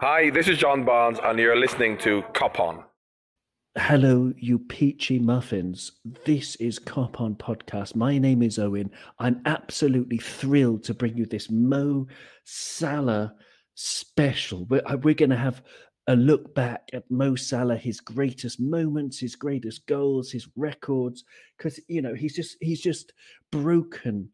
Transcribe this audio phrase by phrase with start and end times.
[0.00, 2.84] Hi, this is John Barnes, and you're listening to Cop On.
[3.76, 5.90] Hello, you peachy muffins.
[6.24, 7.96] This is Cop On Podcast.
[7.96, 8.92] My name is Owen.
[9.18, 12.06] I'm absolutely thrilled to bring you this Mo
[12.44, 13.34] Salah
[13.74, 14.66] special.
[14.66, 15.62] We're, uh, we're going to have
[16.06, 21.24] a look back at Mo Salah, his greatest moments, his greatest goals, his records,
[21.56, 23.12] because you know he's just he's just
[23.50, 24.30] broken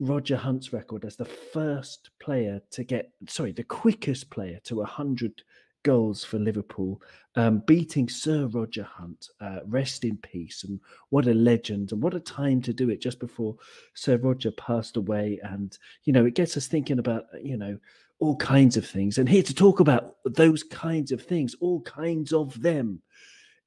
[0.00, 5.42] Roger Hunt's record as the first player to get, sorry, the quickest player to 100
[5.82, 7.00] goals for Liverpool,
[7.36, 9.28] um, beating Sir Roger Hunt.
[9.40, 10.64] Uh, rest in peace.
[10.64, 10.80] And
[11.10, 13.56] what a legend, and what a time to do it just before
[13.94, 15.40] Sir Roger passed away.
[15.42, 17.78] And, you know, it gets us thinking about, you know,
[18.20, 19.18] all kinds of things.
[19.18, 23.00] And here to talk about those kinds of things, all kinds of them,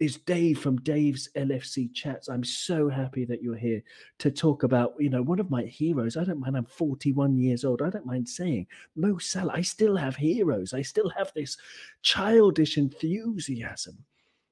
[0.01, 2.27] is Dave from Dave's LFC Chats.
[2.27, 3.83] I'm so happy that you're here
[4.17, 6.17] to talk about, you know, one of my heroes.
[6.17, 7.83] I don't mind, I'm 41 years old.
[7.83, 9.53] I don't mind saying Mo Salah.
[9.53, 10.73] I still have heroes.
[10.73, 11.55] I still have this
[12.01, 13.99] childish enthusiasm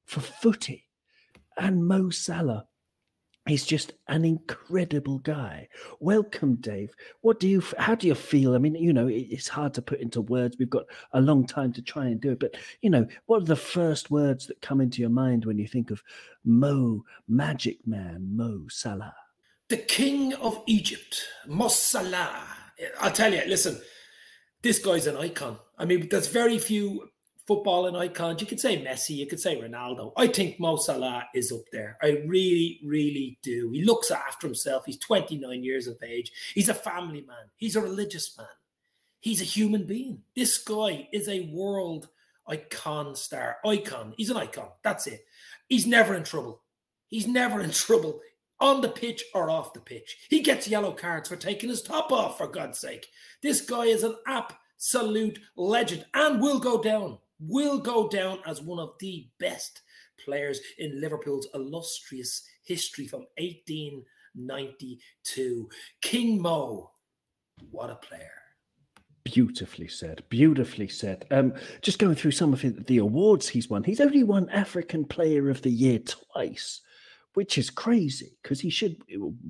[0.05, 0.85] for footy.
[1.57, 2.67] And Mo Salah
[3.49, 5.69] He's just an incredible guy.
[5.99, 6.93] Welcome, Dave.
[7.21, 7.63] What do you?
[7.79, 8.53] How do you feel?
[8.53, 10.57] I mean, you know, it's hard to put into words.
[10.59, 13.45] We've got a long time to try and do it, but you know, what are
[13.45, 16.03] the first words that come into your mind when you think of
[16.45, 19.15] Mo, Magic Man, Mo Salah?
[19.69, 22.45] The King of Egypt, Mo Salah.
[22.99, 23.41] I'll tell you.
[23.47, 23.81] Listen,
[24.61, 25.57] this guy's an icon.
[25.75, 27.09] I mean, there's very few
[27.49, 28.41] footballing icons.
[28.41, 30.13] You could say Messi, you could say Ronaldo.
[30.15, 31.97] I think Mo Salah is up there.
[32.01, 33.71] I really, really do.
[33.71, 34.85] He looks after himself.
[34.85, 36.31] He's 29 years of age.
[36.53, 37.49] He's a family man.
[37.55, 38.47] He's a religious man.
[39.19, 40.21] He's a human being.
[40.35, 42.07] This guy is a world
[42.47, 43.57] icon star.
[43.65, 44.13] Icon.
[44.15, 44.69] He's an icon.
[44.83, 45.25] That's it.
[45.67, 46.61] He's never in trouble.
[47.07, 48.21] He's never in trouble
[48.59, 50.17] on the pitch or off the pitch.
[50.29, 53.07] He gets yellow cards for taking his top off, for God's sake.
[53.41, 58.79] This guy is an absolute legend and will go down will go down as one
[58.79, 59.81] of the best
[60.23, 65.69] players in Liverpool's illustrious history from 1892.
[66.01, 66.91] King Mo,
[67.71, 68.31] what a player.
[69.23, 70.23] Beautifully said.
[70.29, 71.25] Beautifully said.
[71.31, 73.83] Um, just going through some of the awards he's won.
[73.83, 76.81] He's only won African Player of the Year twice
[77.33, 78.97] which is crazy because he should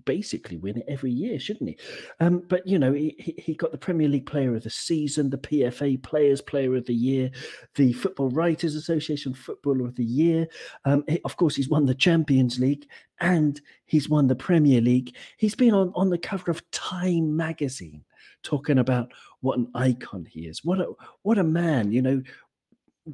[0.06, 1.78] basically win it every year, shouldn't he?
[2.20, 5.38] Um, but you know, he, he got the Premier League Player of the Season, the
[5.38, 7.32] PFA Players Player of the Year,
[7.76, 10.48] the Football Writers Association Footballer of the Year.
[10.86, 12.88] Um, he, of course, he's won the Champions League
[13.22, 15.16] and he's won the Premier League.
[15.38, 18.04] He's been on, on the cover of Time magazine
[18.44, 20.64] talking about what an icon he is.
[20.64, 20.88] What a
[21.24, 22.22] what a man, you know,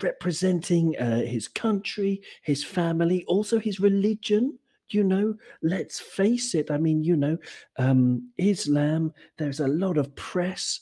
[0.02, 4.58] representing uh, his country, his family, also his religion.
[4.90, 5.34] You know,
[5.64, 6.70] let's face it.
[6.70, 7.38] I mean, you know,
[7.78, 10.82] um, Islam, there's a lot of press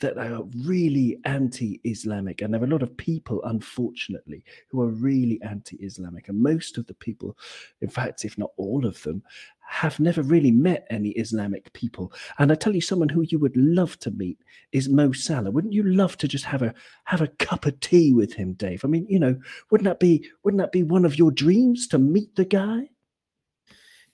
[0.00, 2.40] that are really anti Islamic.
[2.40, 6.28] And there are a lot of people, unfortunately, who are really anti Islamic.
[6.28, 7.36] And most of the people,
[7.80, 9.22] in fact, if not all of them,
[9.70, 12.12] have never really met any Islamic people.
[12.38, 14.38] And I tell you, someone who you would love to meet
[14.72, 15.50] is Mo Salah.
[15.50, 16.72] Wouldn't you love to just have a
[17.04, 18.84] have a cup of tea with him, Dave?
[18.84, 19.38] I mean, you know,
[19.70, 22.88] wouldn't that be wouldn't that be one of your dreams to meet the guy?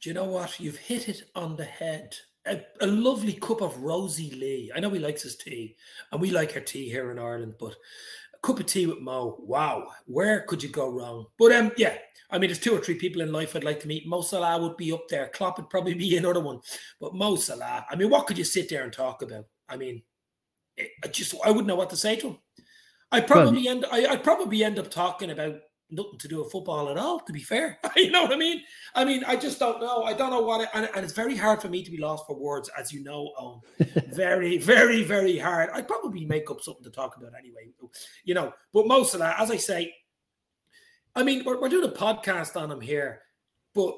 [0.01, 0.59] Do you know what?
[0.61, 4.73] You've hit it on the head a, a, lovely cup of Rosie Lee.
[4.75, 5.77] I know he likes his tea,
[6.13, 7.73] and we like our tea here in Ireland, but
[8.35, 9.37] a cup of tea with Mo.
[9.41, 11.27] Wow, where could you go wrong?
[11.39, 11.97] But um, yeah,
[12.31, 14.07] I mean, there's two or three people in life I'd like to meet.
[14.07, 15.29] Mo Salah would be up there.
[15.29, 16.61] Klopp would probably be another one,
[17.01, 17.87] but Mo Salah.
[17.91, 19.47] I mean, what could you sit there and talk about?
[19.69, 20.03] I mean,
[20.77, 22.39] it, I just I wouldn't know what to say to him.
[23.11, 23.87] I probably well, end.
[23.91, 25.57] I, I'd probably end up talking about
[25.91, 27.79] nothing to do with football at all, to be fair.
[27.97, 28.63] you know what I mean?
[28.95, 30.03] I mean, I just don't know.
[30.03, 32.27] I don't know what, it, and, and, it's very hard for me to be lost
[32.27, 33.61] for words, as you know, Owen.
[34.13, 35.71] very, very, very hard.
[35.73, 37.71] I'd probably make up something to talk about anyway,
[38.25, 38.53] you know.
[38.73, 39.95] But most of that, as I say,
[41.15, 43.23] I mean, we're, we're doing a podcast on him here,
[43.75, 43.95] but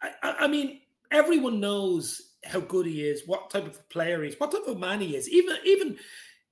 [0.00, 0.10] I,
[0.40, 4.52] I mean, everyone knows how good he is, what type of player he is, what
[4.52, 5.96] type of man he is, even, even,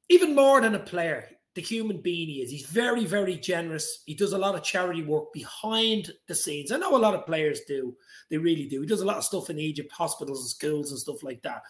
[0.08, 2.50] even more than a player the human being he is.
[2.50, 4.02] He's very, very generous.
[4.06, 6.70] He does a lot of charity work behind the scenes.
[6.70, 7.96] I know a lot of players do.
[8.30, 8.80] They really do.
[8.80, 11.62] He does a lot of stuff in Egypt, hospitals and schools and stuff like that.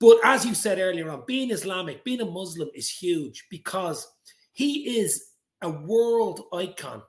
[0.00, 4.08] But as you said earlier on, being Islamic, being a Muslim is huge because
[4.52, 5.30] he is
[5.62, 7.02] a world icon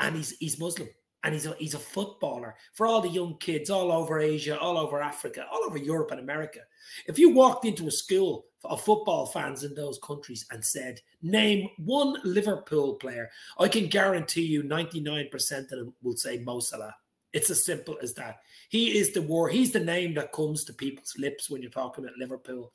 [0.00, 0.88] and he's he's Muslim
[1.22, 4.76] and he's a, he's a footballer for all the young kids all over Asia, all
[4.76, 6.58] over Africa, all over Europe and America.
[7.06, 11.68] If you walked into a school of football fans in those countries and said, Name
[11.78, 16.94] one Liverpool player, I can guarantee you 99% of them will say Mo Salah.
[17.32, 18.38] It's as simple as that.
[18.68, 19.48] He is the war.
[19.48, 22.72] He's the name that comes to people's lips when you're talking about Liverpool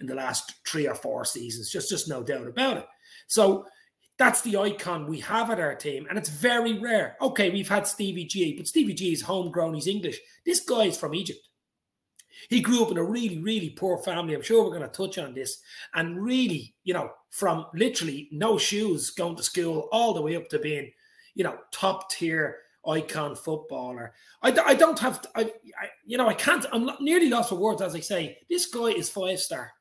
[0.00, 1.70] in the last three or four seasons.
[1.70, 2.86] Just, just no doubt about it.
[3.26, 3.66] So
[4.18, 7.16] That's the icon we have at our team, and it's very rare.
[7.20, 10.20] Okay, we've had Stevie G, but Stevie G is homegrown, he's English.
[10.44, 11.40] This guy is from Egypt.
[12.52, 14.34] He grew up in a really, really poor family.
[14.34, 15.62] I'm sure we're going to touch on this.
[15.94, 20.48] And really, you know, from literally no shoes going to school all the way up
[20.50, 20.90] to being,
[21.34, 24.12] you know, top tier icon footballer.
[24.42, 27.54] I, I don't have, to, I, I, you know, I can't, I'm nearly lost for
[27.54, 29.72] words as I say, this guy is five star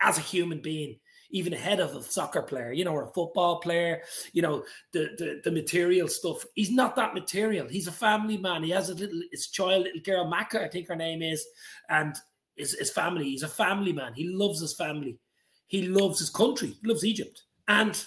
[0.00, 0.98] as a human being
[1.32, 4.02] even ahead of a soccer player, you know, or a football player,
[4.32, 4.62] you know,
[4.92, 6.44] the, the, the material stuff.
[6.54, 7.66] He's not that material.
[7.66, 8.62] He's a family man.
[8.62, 11.44] He has a little his child, little girl Makka, I think her name is,
[11.88, 12.14] and
[12.56, 13.24] his, his family.
[13.24, 14.12] He's a family man.
[14.14, 15.18] He loves his family.
[15.66, 16.76] He loves his country.
[16.80, 17.42] He loves Egypt.
[17.66, 18.02] And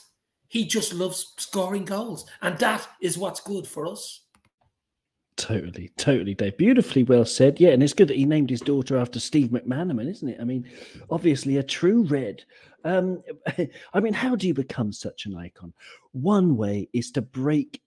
[0.47, 2.25] he just loves scoring goals.
[2.41, 4.21] And that is what's good for us.
[5.37, 6.57] Totally, totally, Dave.
[6.57, 7.59] Beautifully well said.
[7.59, 10.37] Yeah, and it's good that he named his daughter after Steve McManaman, isn't it?
[10.39, 10.69] I mean,
[11.09, 12.43] obviously a true red.
[12.85, 13.21] Um,
[13.93, 15.73] I mean, how do you become such an icon?
[16.13, 17.81] One way is to break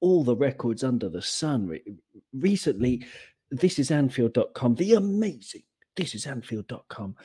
[0.00, 1.78] all the records under the sun.
[2.32, 3.04] Recently,
[3.50, 5.62] this is Anfield.com, the amazing,
[5.96, 7.16] this is Anfield.com.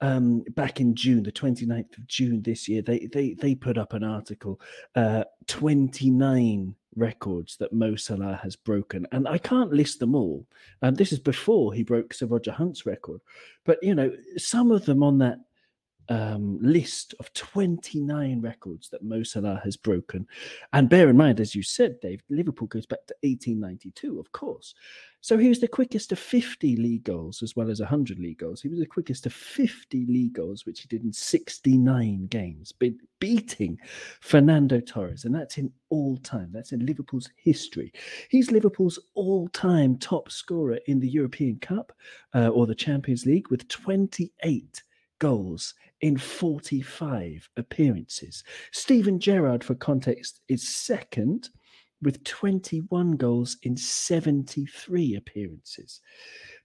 [0.00, 3.92] Um, back in June, the 29th of June this year, they they they put up
[3.92, 4.60] an article,
[4.96, 10.44] uh, 29 records that Mo Salah has broken, and I can't list them all.
[10.80, 13.20] And this is before he broke Sir Roger Hunt's record,
[13.64, 15.38] but you know some of them on that
[16.08, 20.26] um, list of 29 records that Mo Salah has broken.
[20.72, 24.74] And bear in mind, as you said, Dave, Liverpool goes back to 1892, of course.
[25.20, 28.60] So he was the quickest to 50 league goals as well as 100 league goals.
[28.60, 32.98] He was the quickest to 50 league goals, which he did in 69 games, be-
[33.20, 33.78] beating
[34.20, 35.24] Fernando Torres.
[35.24, 36.50] And that's in all time.
[36.52, 37.92] That's in Liverpool's history.
[38.30, 41.92] He's Liverpool's all time top scorer in the European Cup
[42.34, 44.82] uh, or the Champions League with 28
[45.22, 48.42] goals in 45 appearances.
[48.72, 51.48] Steven Gerrard, for context, is second
[52.02, 56.00] with 21 goals in 73 appearances.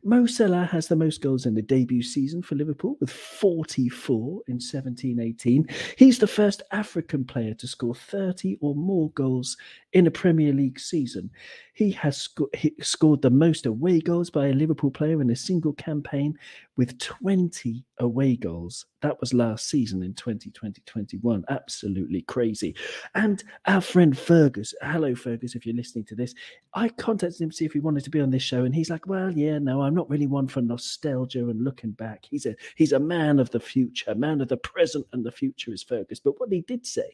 [0.04, 4.60] Mo Salah has the most goals in the debut season for Liverpool with 44 in
[4.60, 5.68] 17 18.
[5.96, 9.56] He's the first African player to score 30 or more goals
[9.98, 11.32] in a Premier League season.
[11.74, 15.36] He has sco- he scored the most away goals by a Liverpool player in a
[15.36, 16.38] single campaign
[16.76, 18.86] with 20 away goals.
[19.02, 21.46] That was last season in 2020 21.
[21.50, 22.76] Absolutely crazy.
[23.14, 26.34] And our friend Fergus, hello, Fergus, if you're listening to this,
[26.74, 28.66] I contacted him to see if he wanted to be on this show.
[28.66, 32.26] And he's like, well, yeah, no, I'm not really one for nostalgia and looking back.
[32.30, 35.74] He's a he's a man of the future, man of the present and the future
[35.74, 36.20] is Fergus.
[36.20, 37.14] But what he did say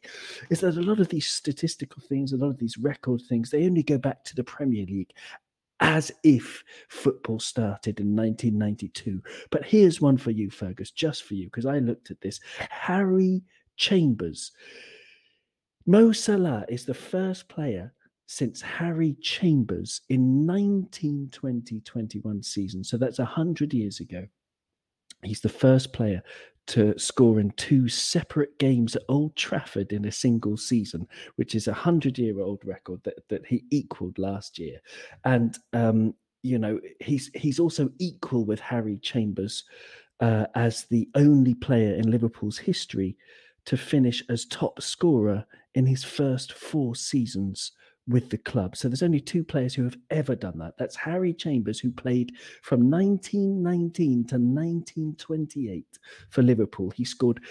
[0.50, 3.66] is that a lot of these statistical things, a lot of these record things, they
[3.66, 5.12] only go back to the Premier League
[5.80, 9.22] as if football started in 1992.
[9.50, 12.40] But here's one for you, Fergus, just for you, because I looked at this.
[12.70, 13.42] Harry
[13.76, 14.52] Chambers.
[15.86, 17.94] Mo Salah is the first player
[18.28, 22.84] since Harry Chambers in 1920-21 season.
[22.84, 24.26] So that's 100 years ago.
[25.24, 26.22] He's the first player
[26.68, 31.68] to score in two separate games at Old Trafford in a single season, which is
[31.68, 34.80] a hundred-year-old record that, that he equaled last year.
[35.26, 36.14] And um,
[36.44, 39.64] you know, he's he's also equal with Harry Chambers
[40.20, 43.18] uh, as the only player in Liverpool's history
[43.66, 45.46] to finish as top scorer
[45.76, 47.72] in his first four seasons
[48.08, 48.76] with the club.
[48.76, 50.78] So there's only two players who have ever done that.
[50.78, 55.86] That's Harry Chambers, who played from 1919 to 1928
[56.30, 56.92] for Liverpool.
[56.92, 57.42] He scored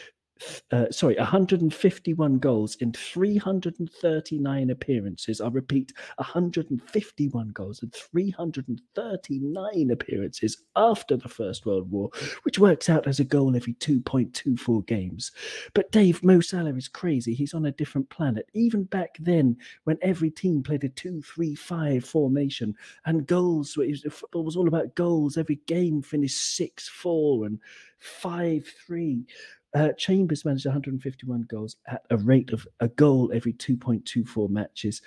[0.71, 5.41] uh, sorry, 151 goals in 339 appearances.
[5.41, 12.11] I repeat, 151 goals in 339 appearances after the First World War,
[12.43, 15.33] which works out as a goal every 2.24 games.
[15.75, 17.35] But Dave, Mo Salah is crazy.
[17.35, 18.49] He's on a different planet.
[18.55, 22.75] Even back then, when every team played a 2 3 5 formation
[23.07, 23.79] and goals,
[24.11, 25.37] football was all about goals.
[25.37, 27.59] Every game finished 6 4 and
[27.99, 29.27] 5 3
[29.75, 35.01] uh, Chambers managed 151 goals at a rate of a goal every 2.24 matches.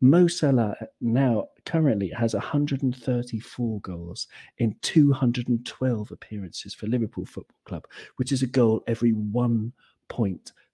[0.00, 4.26] Mo Salah now currently has 134 goals
[4.58, 7.86] in 212 appearances for Liverpool Football Club,
[8.16, 9.12] which is a goal every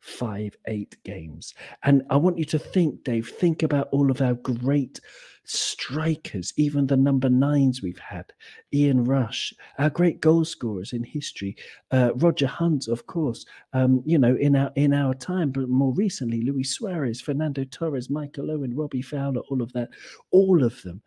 [0.06, 1.54] 1.58 games.
[1.82, 5.00] And I want you to think, Dave, think about all of our great
[5.44, 8.32] strikers, even the number nines we've had,
[8.74, 11.56] Ian Rush, our great goal scorers in history,
[11.92, 15.94] uh, Roger Hunt, of course, um, you know, in our in our time, but more
[15.94, 19.90] recently, Luis Suarez, Fernando Torres, Michael Owen, Robbie Fowler, all of that,
[20.32, 21.00] all of them,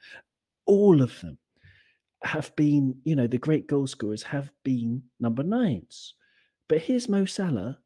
[0.65, 1.37] all of them
[2.23, 6.15] have been, you know, the great goal scorers have been number nines.
[6.67, 7.79] But here's Mo Salah.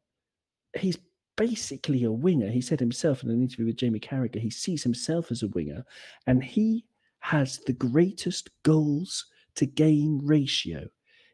[0.76, 0.98] He's
[1.36, 2.48] basically a winger.
[2.50, 5.84] He said himself in an interview with Jamie Carragher, he sees himself as a winger,
[6.26, 6.84] and he
[7.20, 9.26] has the greatest goals
[9.56, 10.86] to game ratio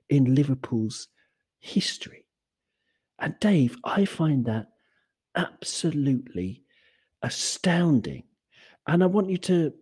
[0.08, 1.08] in Liverpool's
[1.58, 2.24] history.
[3.18, 4.68] And Dave, I find that
[5.34, 6.64] absolutely
[7.22, 8.24] astounding.
[8.86, 9.72] And I want you to,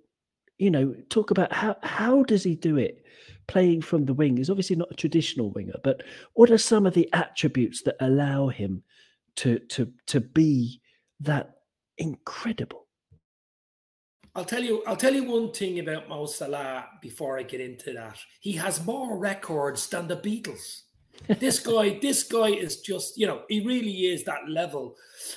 [0.58, 3.04] you know, talk about how how does he do it?
[3.46, 6.02] Playing from the wing is obviously not a traditional winger, but
[6.34, 8.82] what are some of the attributes that allow him
[9.38, 10.80] to to to be
[11.20, 11.50] that
[11.96, 12.86] incredible?
[14.34, 14.82] I'll tell you.
[14.86, 18.18] I'll tell you one thing about Mo Salah before I get into that.
[18.40, 20.82] He has more records than the Beatles
[21.26, 24.96] this guy, this guy is just, you know, he really is that level.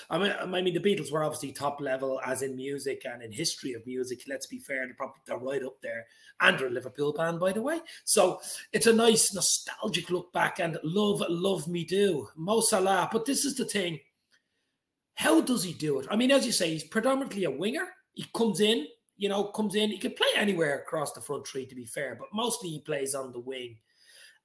[0.09, 3.31] I mean, I mean, the Beatles were obviously top level as in music and in
[3.31, 4.21] history of music.
[4.27, 6.05] Let's be fair, they're probably they're right up there.
[6.39, 7.79] And they're a Liverpool band, by the way.
[8.03, 8.41] So
[8.73, 12.27] it's a nice nostalgic look back and love, love me do.
[12.35, 13.09] Mo Salah.
[13.11, 14.00] But this is the thing.
[15.15, 16.07] How does he do it?
[16.09, 17.88] I mean, as you say, he's predominantly a winger.
[18.13, 19.91] He comes in, you know, comes in.
[19.91, 23.13] He can play anywhere across the front three, to be fair, but mostly he plays
[23.13, 23.77] on the wing.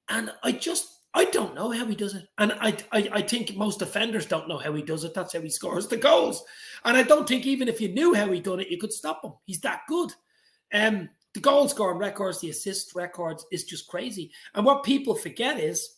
[0.08, 2.28] And I just I don't know how he does it.
[2.36, 5.14] And I, I, I think most defenders don't know how he does it.
[5.14, 6.44] That's how he scores the goals.
[6.84, 9.24] And I don't think even if you knew how he done it, you could stop
[9.24, 9.32] him.
[9.46, 10.12] He's that good.
[10.74, 14.30] Um, the goal scoring records, the assist records is just crazy.
[14.54, 15.94] And what people forget is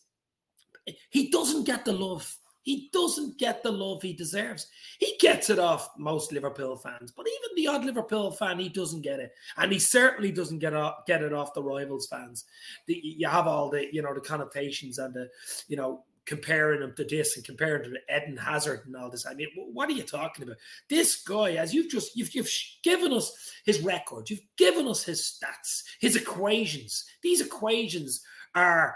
[1.09, 2.33] he doesn't get the love
[2.69, 4.67] he doesn't get the love he deserves.
[4.99, 9.01] He gets it off most Liverpool fans, but even the odd Liverpool fan, he doesn't
[9.01, 12.45] get it, and he certainly doesn't get off, get it off the rivals fans.
[12.85, 15.29] The, you have all the you know the connotations and the
[15.67, 19.25] you know comparing him to this and comparing him to Eden Hazard and all this.
[19.25, 20.57] I mean, what are you talking about?
[20.91, 22.51] This guy, as you've just you've, you've
[22.83, 27.05] given us his record, you've given us his stats, his equations.
[27.23, 28.21] These equations
[28.53, 28.95] are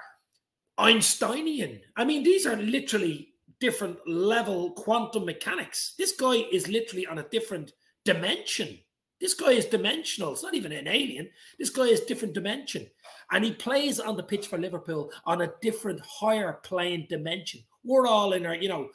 [0.78, 1.82] Einsteinian.
[1.96, 3.33] I mean, these are literally
[3.64, 5.94] different level quantum mechanics.
[5.98, 7.72] This guy is literally on a different
[8.04, 8.78] dimension.
[9.22, 10.34] This guy is dimensional.
[10.34, 11.30] It's not even an alien.
[11.58, 12.86] This guy is different dimension.
[13.32, 17.62] And he plays on the pitch for Liverpool on a different, higher plane dimension.
[17.86, 18.90] We're all in our, you know,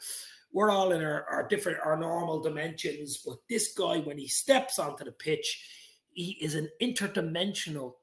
[0.53, 3.23] we're all in our, our different, our normal dimensions.
[3.25, 5.65] But this guy, when he steps onto the pitch,
[6.11, 7.93] he is an interdimensional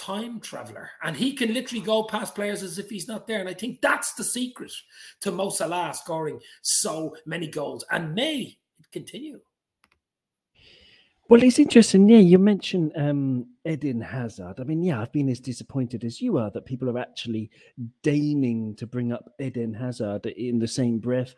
[0.00, 3.40] time traveler and he can literally go past players as if he's not there.
[3.40, 4.72] And I think that's the secret
[5.20, 8.56] to Mo Salah scoring so many goals and may
[8.92, 9.40] continue.
[11.28, 12.08] Well, it's interesting.
[12.08, 14.58] Yeah, you mentioned um, Eden Hazard.
[14.58, 17.50] I mean, yeah, I've been as disappointed as you are that people are actually
[18.02, 21.34] deigning to bring up Eden Hazard in the same breath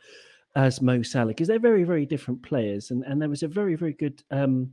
[0.55, 2.91] as Mo Salah because they're very, very different players.
[2.91, 4.73] And and there was a very, very good um,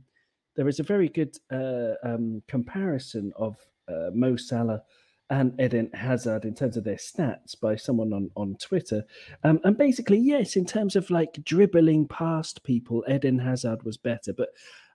[0.56, 3.56] there is a very good uh, um, comparison of
[3.90, 4.82] uh, Mo Salah
[5.30, 9.04] and Eden Hazard in terms of their stats by someone on, on Twitter.
[9.44, 14.32] Um, and basically, yes, in terms of like dribbling past people, Eden Hazard was better.
[14.32, 14.48] But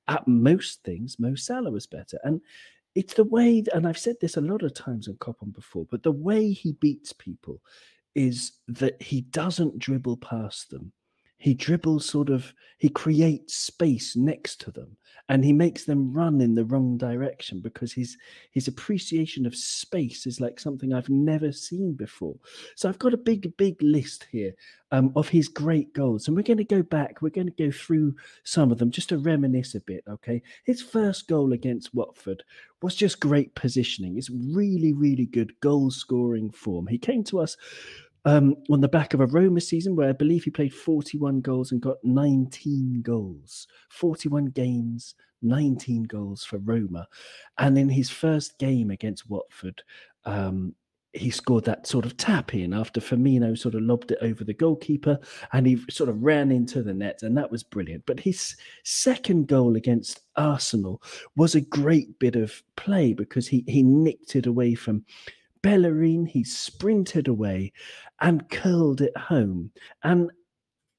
[0.07, 2.19] at most things, Mo Salah was better.
[2.23, 2.41] And
[2.95, 5.85] it's the way, and I've said this a lot of times on Cop on before,
[5.89, 7.61] but the way he beats people
[8.13, 10.91] is that he doesn't dribble past them
[11.37, 16.39] he dribbles sort of he creates space next to them and he makes them run
[16.39, 18.17] in the wrong direction because his
[18.51, 22.35] his appreciation of space is like something I've never seen before.
[22.75, 24.53] So I've got a big big list here
[24.91, 27.21] um, of his great goals, and we're going to go back.
[27.21, 30.03] We're going to go through some of them just to reminisce a bit.
[30.07, 32.43] Okay, his first goal against Watford
[32.81, 34.17] was just great positioning.
[34.17, 36.85] It's really really good goal scoring form.
[36.85, 37.57] He came to us
[38.25, 41.71] um, on the back of a Roma season where I believe he played 41 goals
[41.71, 43.67] and got 19 goals.
[43.89, 47.07] 41 games, 19 goals for Roma.
[47.57, 49.83] And in his first game against Watford,
[50.25, 50.73] um,
[51.13, 54.53] he scored that sort of tap in after Firmino sort of lobbed it over the
[54.53, 55.17] goalkeeper
[55.53, 58.05] and he sort of ran into the net and that was brilliant.
[58.05, 61.01] But his second goal against Arsenal
[61.37, 65.05] was a great bit of play because he he nicked it away from
[65.65, 67.73] Bellerin, he sprinted away
[68.21, 69.71] and curled it home.
[70.03, 70.29] And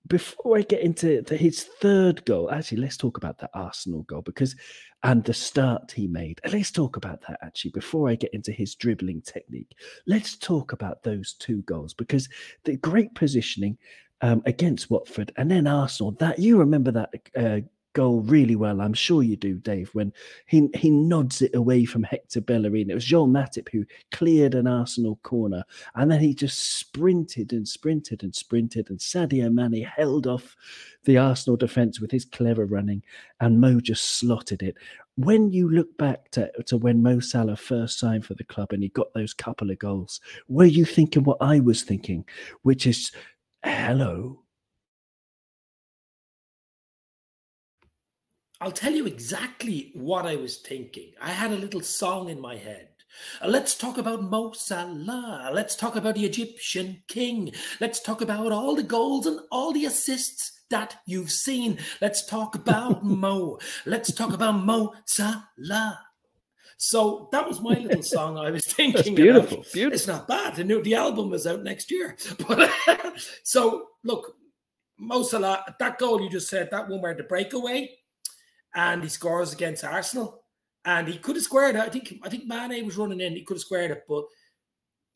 [0.08, 4.22] before I get into the, his third goal, actually, let's talk about that Arsenal goal
[4.22, 4.56] because
[5.04, 6.40] and the start he made.
[6.52, 9.70] Let's talk about that actually before I get into his dribbling technique.
[10.08, 12.28] Let's talk about those two goals because
[12.64, 13.78] the great positioning
[14.20, 16.10] um, against Watford and then Arsenal.
[16.12, 17.60] That you remember that uh,
[17.96, 18.82] goal really well.
[18.82, 20.12] I'm sure you do, Dave, when
[20.44, 22.90] he, he nods it away from Hector Bellerin.
[22.90, 27.66] It was Joel Matip who cleared an Arsenal corner and then he just sprinted and
[27.66, 30.54] sprinted and sprinted and Sadio Mane held off
[31.04, 33.02] the Arsenal defence with his clever running
[33.40, 34.76] and Mo just slotted it.
[35.14, 38.82] When you look back to, to when Mo Salah first signed for the club and
[38.82, 42.26] he got those couple of goals, were you thinking what I was thinking,
[42.60, 43.10] which is,
[43.64, 44.42] hello,
[48.60, 51.12] I'll tell you exactly what I was thinking.
[51.20, 52.88] I had a little song in my head.
[53.42, 55.50] Uh, let's talk about Mo Salah.
[55.52, 57.52] Let's talk about the Egyptian king.
[57.80, 61.78] Let's talk about all the goals and all the assists that you've seen.
[62.00, 63.58] Let's talk about Mo.
[63.84, 66.00] Let's talk about Mo Salah.
[66.78, 68.96] So that was my little song I was thinking.
[68.96, 69.58] That's beautiful.
[69.58, 69.72] About.
[69.72, 69.94] Beautiful.
[69.94, 70.56] It's not bad.
[70.56, 72.16] The new the album is out next year.
[72.48, 72.70] But
[73.42, 74.34] so look,
[74.98, 77.90] Mo Salah, that goal you just said, that one where the breakaway,
[78.76, 80.44] and he scores against Arsenal,
[80.84, 81.80] and he could have squared it.
[81.80, 84.26] I think I think Mane was running in, he could have squared it, but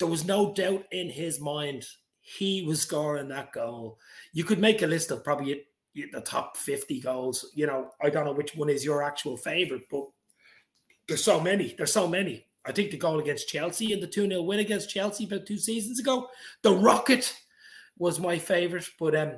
[0.00, 1.84] there was no doubt in his mind
[2.22, 3.98] he was scoring that goal.
[4.32, 5.64] You could make a list of probably
[5.94, 7.50] the top 50 goals.
[7.54, 10.06] You know, I don't know which one is your actual favorite, but
[11.06, 11.74] there's so many.
[11.76, 12.46] There's so many.
[12.64, 15.58] I think the goal against Chelsea and the 2 0 win against Chelsea about two
[15.58, 16.28] seasons ago,
[16.62, 17.34] the Rocket
[17.98, 19.32] was my favorite, but um,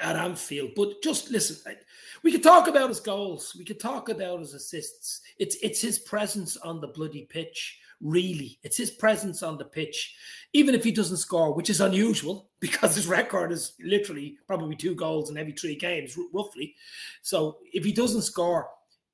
[0.00, 0.70] at Anfield.
[0.76, 1.76] But just listen,
[2.22, 5.20] we could talk about his goals, we could talk about his assists.
[5.38, 8.58] It's it's his presence on the bloody pitch, really.
[8.62, 10.14] It's his presence on the pitch,
[10.52, 14.94] even if he doesn't score, which is unusual because his record is literally probably two
[14.94, 16.74] goals in every three games, roughly.
[17.22, 18.68] So if he doesn't score,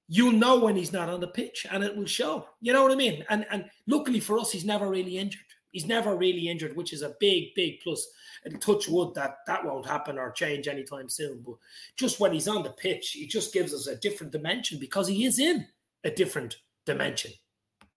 [0.08, 2.46] you'll know when he's not on the pitch and it will show.
[2.60, 3.24] You know what I mean?
[3.28, 5.40] And and luckily for us, he's never really injured.
[5.72, 8.06] He's never really injured, which is a big, big plus.
[8.44, 11.42] And touch wood that that won't happen or change anytime soon.
[11.44, 11.54] But
[11.96, 15.24] just when he's on the pitch, he just gives us a different dimension because he
[15.24, 15.66] is in
[16.04, 17.32] a different dimension.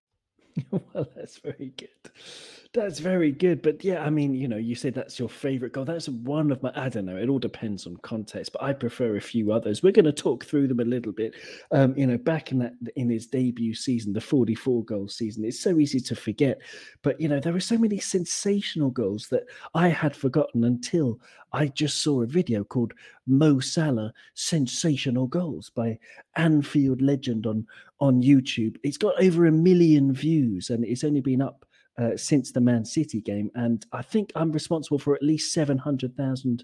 [0.72, 1.90] well, that's very good.
[2.76, 3.62] That's very good.
[3.62, 5.86] But yeah, I mean, you know, you said that's your favorite goal.
[5.86, 9.16] That's one of my, I don't know, it all depends on context, but I prefer
[9.16, 9.82] a few others.
[9.82, 11.36] We're going to talk through them a little bit.
[11.72, 15.62] Um, you know, back in that, in his debut season, the 44 goal season, it's
[15.62, 16.60] so easy to forget.
[17.02, 21.22] But, you know, there were so many sensational goals that I had forgotten until
[21.54, 22.94] I just saw a video called
[23.26, 25.98] Mo Salah Sensational Goals by
[26.36, 27.68] Anfield Legend on,
[28.02, 28.76] on YouTube.
[28.84, 31.66] It's got over a million views and it's only been up
[31.98, 35.78] uh, since the Man City game, and I think I'm responsible for at least seven
[35.78, 36.64] hundred thousand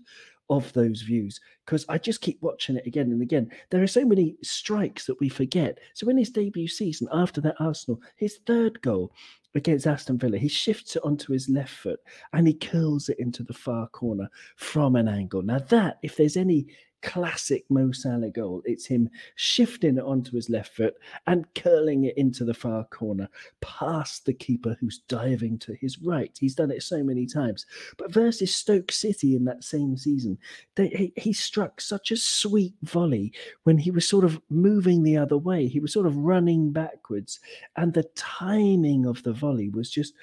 [0.51, 3.49] of those views because I just keep watching it again and again.
[3.69, 5.79] There are so many strikes that we forget.
[5.93, 9.13] So in his debut season, after that Arsenal, his third goal
[9.55, 12.01] against Aston Villa, he shifts it onto his left foot
[12.33, 15.41] and he curls it into the far corner from an angle.
[15.41, 16.67] Now that, if there's any
[17.01, 18.61] classic Mo Salah goal.
[18.65, 20.95] It's him shifting it onto his left foot
[21.27, 23.27] and curling it into the far corner
[23.61, 26.35] past the keeper who's diving to his right.
[26.39, 27.65] He's done it so many times.
[27.97, 30.37] But versus Stoke City in that same season,
[30.75, 33.33] they, he, he struck such a sweet volley
[33.63, 35.67] when he was sort of moving the other way.
[35.67, 37.39] He was sort of running backwards,
[37.75, 40.13] and the timing of the volley was just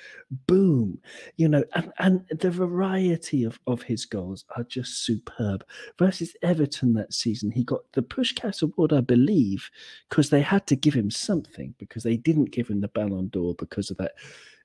[0.47, 0.99] boom,
[1.37, 5.65] you know, and, and the variety of, of his goals are just superb.
[5.99, 9.71] Versus Everton Everton that season, he got the Puskas Award, I believe,
[10.09, 13.55] because they had to give him something because they didn't give him the Ballon d'Or
[13.55, 14.13] because of that,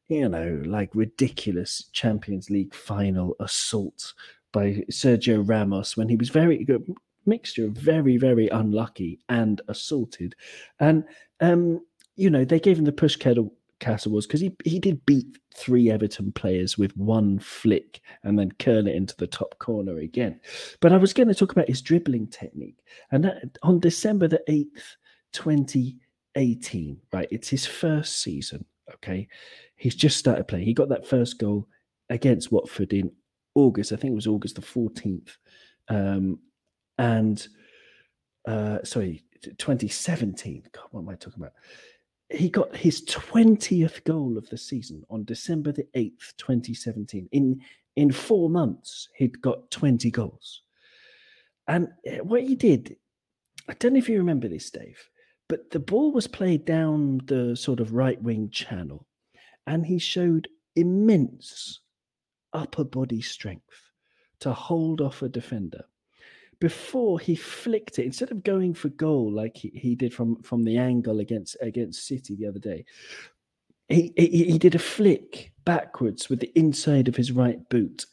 [0.09, 4.13] you know, like ridiculous Champions League final assault
[4.51, 6.67] by Sergio Ramos when he was very
[7.25, 10.35] mixture of very very unlucky and assaulted,
[10.79, 11.05] and
[11.39, 11.79] um,
[12.17, 13.49] you know they gave him the Puskas
[13.83, 18.51] Castle was because he, he did beat three Everton players with one flick and then
[18.53, 20.39] curl it into the top corner again.
[20.79, 22.79] But I was going to talk about his dribbling technique.
[23.11, 24.83] And that, on December the 8th,
[25.33, 28.63] 2018, right, it's his first season.
[28.93, 29.27] Okay.
[29.75, 30.65] He's just started playing.
[30.65, 31.67] He got that first goal
[32.09, 33.11] against Watford in
[33.53, 33.91] August.
[33.91, 35.35] I think it was August the 14th.
[35.89, 36.39] Um,
[36.97, 37.45] and
[38.47, 39.25] uh, sorry,
[39.57, 40.63] 2017.
[40.71, 41.53] God, what am I talking about?
[42.29, 47.29] He got his 20th goal of the season on December the 8th, 2017.
[47.31, 47.61] In
[47.95, 50.63] in 4 months he'd got 20 goals.
[51.67, 52.97] And eh, what he did,
[53.69, 54.97] I don't know if you remember this Dave,
[55.47, 59.05] but the ball was played down the sort of right wing channel
[59.67, 61.81] and he showed immense
[62.53, 63.91] upper body strength
[64.39, 65.85] to hold off a defender
[66.63, 70.63] before he flicked it instead of going for goal like he, he did from from
[70.63, 72.85] the angle against against City the other day.
[73.89, 78.05] He, he he did a flick backwards with the inside of his right boot,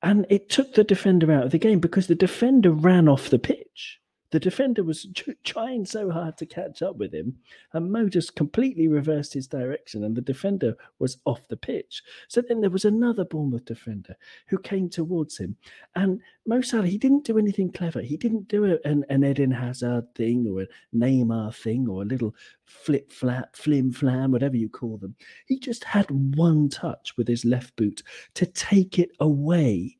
[0.00, 3.38] and it took the defender out of the game because the defender ran off the
[3.38, 4.00] pitch
[4.32, 5.06] the defender was
[5.44, 7.36] trying so hard to catch up with him,
[7.74, 12.02] and Mo just completely reversed his direction, and the defender was off the pitch.
[12.28, 14.16] So then there was another Bournemouth defender
[14.48, 15.56] who came towards him,
[15.94, 18.00] and Mo Salah, he didn't do anything clever.
[18.00, 22.34] He didn't do an, an Eden Hazard thing or a Neymar thing or a little
[22.64, 25.14] flip flap, flim flam, whatever you call them.
[25.46, 28.02] He just had one touch with his left boot
[28.34, 29.98] to take it away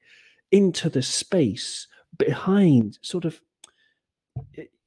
[0.50, 3.40] into the space behind, sort of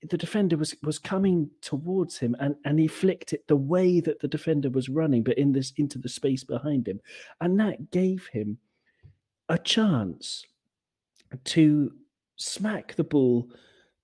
[0.10, 4.20] the defender was was coming towards him and and he flicked it the way that
[4.20, 7.00] the defender was running but in this into the space behind him.
[7.42, 8.58] And that gave him
[9.50, 10.46] a chance
[11.44, 11.94] to
[12.36, 13.50] smack the ball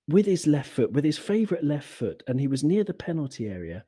[0.07, 3.47] with his left foot, with his favourite left foot, and he was near the penalty
[3.47, 3.85] area,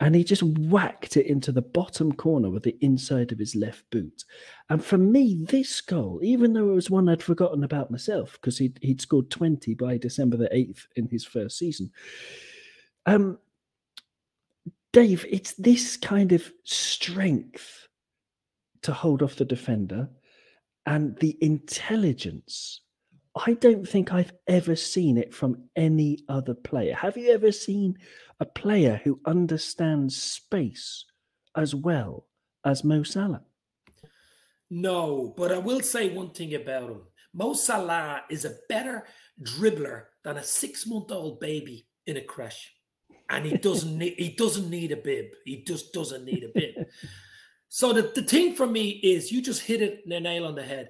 [0.00, 3.84] and he just whacked it into the bottom corner with the inside of his left
[3.90, 4.24] boot.
[4.70, 8.58] And for me, this goal, even though it was one I'd forgotten about myself because
[8.58, 11.90] he'd, he'd scored 20 by December the 8th in his first season,
[13.04, 13.38] um,
[14.92, 17.86] Dave, it's this kind of strength
[18.82, 20.08] to hold off the defender
[20.86, 22.80] and the intelligence
[23.44, 26.94] I don't think I've ever seen it from any other player.
[26.94, 27.98] Have you ever seen
[28.40, 31.04] a player who understands space
[31.54, 32.26] as well
[32.64, 33.42] as Mo Salah?
[34.70, 37.02] No, but I will say one thing about him.
[37.34, 39.04] Mo Salah is a better
[39.42, 42.72] dribbler than a six-month-old baby in a crash,
[43.28, 45.26] and he doesn't need he doesn't need a bib.
[45.44, 46.86] He just doesn't need a bib.
[47.68, 50.62] so the, the thing for me is you just hit it the nail on the
[50.62, 50.88] head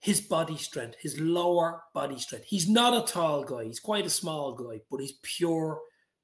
[0.00, 2.46] his body strength, his lower body strength.
[2.46, 3.64] He's not a tall guy.
[3.64, 5.80] He's quite a small guy, but he's pure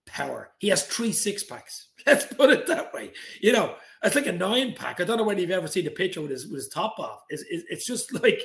[0.07, 0.51] power.
[0.59, 1.89] He has three six packs.
[2.07, 3.13] Let's put it that way.
[3.41, 5.01] You know, it's like a nine pack.
[5.01, 7.21] I don't know whether you've ever seen a picture with his, with his top off.
[7.31, 8.43] It's, it's just like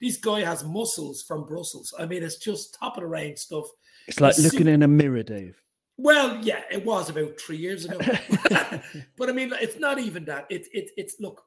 [0.00, 1.92] this guy has muscles from Brussels.
[1.98, 3.66] I mean, it's just top of the range stuff.
[4.06, 5.60] It's like He's looking super- in a mirror, Dave.
[5.98, 7.98] Well, yeah, it was about three years ago.
[9.18, 10.46] but I mean, it's not even that.
[10.48, 11.42] It's it, it's look,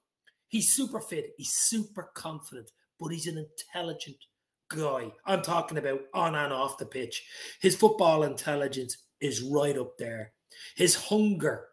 [0.47, 1.33] he's super fit.
[1.37, 2.69] He's super confident
[2.99, 4.17] but he's an intelligent
[4.69, 5.11] guy.
[5.25, 7.25] I'm talking about on and off the pitch.
[7.61, 10.33] His football intelligence is right up there.
[10.75, 11.67] His hunger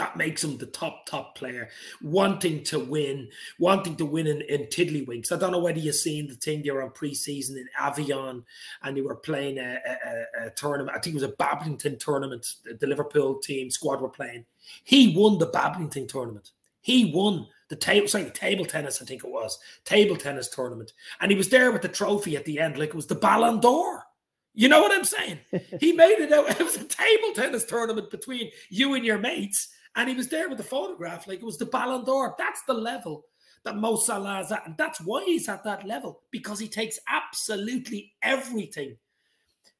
[0.00, 1.68] that makes him the top top player
[2.00, 6.26] wanting to win wanting to win in, in tiddlywinks i don't know whether you've seen
[6.26, 8.42] the thing they were on pre-season in Evian
[8.82, 12.46] and they were playing a, a, a, tournament i think it was a badminton tournament
[12.78, 14.44] the liverpool team squad were playing
[14.84, 19.30] he won the badminton tournament he won the table, sorry, table tennis, I think it
[19.30, 20.92] was, table tennis tournament.
[21.20, 23.60] And he was there with the trophy at the end, like it was the Ballon
[23.60, 24.04] d'Or.
[24.52, 25.38] You know what I'm saying?
[25.80, 26.50] he made it out.
[26.60, 29.68] It was a table tennis tournament between you and your mates.
[29.94, 32.34] And he was there with the photograph, like it was the Ballon d'Or.
[32.36, 33.24] That's the level
[33.64, 34.66] that Mo Salah is at.
[34.66, 38.96] And that's why he's at that level, because he takes absolutely everything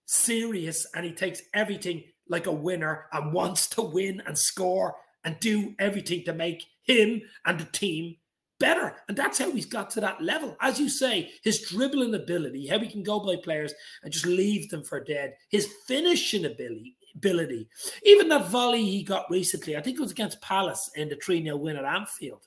[0.06, 5.38] serious and he takes everything like a winner and wants to win and score and
[5.40, 8.16] do everything to make him and the team
[8.58, 8.94] better.
[9.08, 10.56] And that's how he's got to that level.
[10.60, 14.70] As you say, his dribbling ability, how he can go by players and just leave
[14.70, 16.96] them for dead, his finishing ability.
[17.16, 17.68] Ability,
[18.04, 21.42] even that volley he got recently, I think it was against Palace in the 3
[21.42, 22.46] 0 win at Anfield.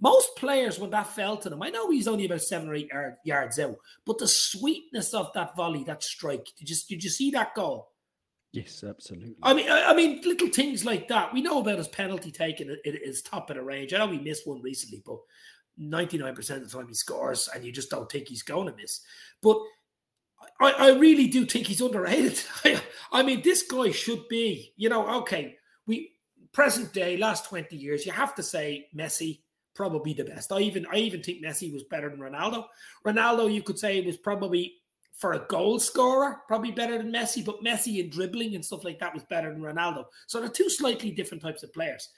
[0.00, 2.90] Most players, when that fell to them, I know he's only about seven or eight
[2.92, 3.74] yard, yards out,
[4.06, 7.90] but the sweetness of that volley, that strike, did you, did you see that goal?
[8.52, 9.36] Yes, absolutely.
[9.42, 11.34] I mean, I, mean, little things like that.
[11.34, 13.92] We know about his penalty taking; it, is top of the range.
[13.92, 15.18] I know he missed one recently, but
[15.76, 18.76] ninety-nine percent of the time he scores, and you just don't think he's going to
[18.76, 19.00] miss.
[19.42, 19.58] But
[20.60, 22.42] I, I really do think he's underrated.
[23.12, 25.56] I mean, this guy should be, you know, okay.
[25.86, 26.12] We
[26.52, 29.40] present day, last twenty years, you have to say Messi
[29.74, 30.52] probably the best.
[30.52, 32.64] I even I even think Messi was better than Ronaldo.
[33.06, 34.74] Ronaldo, you could say, was probably
[35.18, 39.00] for a goal scorer, probably better than Messi, but Messi in dribbling and stuff like
[39.00, 40.04] that was better than Ronaldo.
[40.28, 42.08] So they're two slightly different types of players.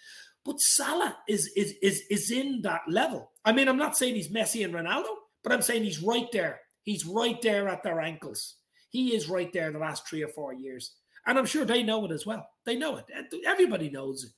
[0.45, 3.33] But Salah is is is is in that level.
[3.45, 5.09] I mean, I'm not saying he's Messi and Ronaldo,
[5.43, 6.61] but I'm saying he's right there.
[6.83, 8.57] He's right there at their ankles.
[8.91, 10.97] He is right there the last three or four years.
[11.27, 12.49] And I'm sure they know it as well.
[12.65, 13.05] They know it.
[13.47, 14.33] Everybody knows it.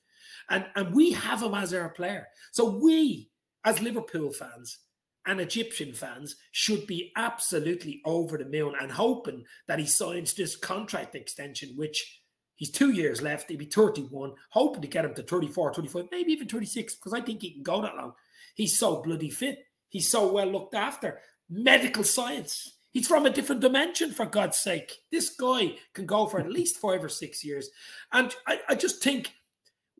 [0.50, 2.26] And, and we have him as our player.
[2.50, 3.30] So we,
[3.64, 4.78] as Liverpool fans,
[5.26, 10.56] and Egyptian fans should be absolutely over the moon and hoping that he signs this
[10.56, 12.20] contract extension, which
[12.56, 13.48] he's two years left.
[13.48, 17.20] He'll be 31, hoping to get him to 34, 25, maybe even 36, because I
[17.20, 18.14] think he can go that long.
[18.54, 19.58] He's so bloody fit.
[19.88, 21.20] He's so well looked after.
[21.48, 22.78] Medical science.
[22.92, 24.98] He's from a different dimension, for God's sake.
[25.10, 27.70] This guy can go for at least five or six years.
[28.12, 29.32] And I, I just think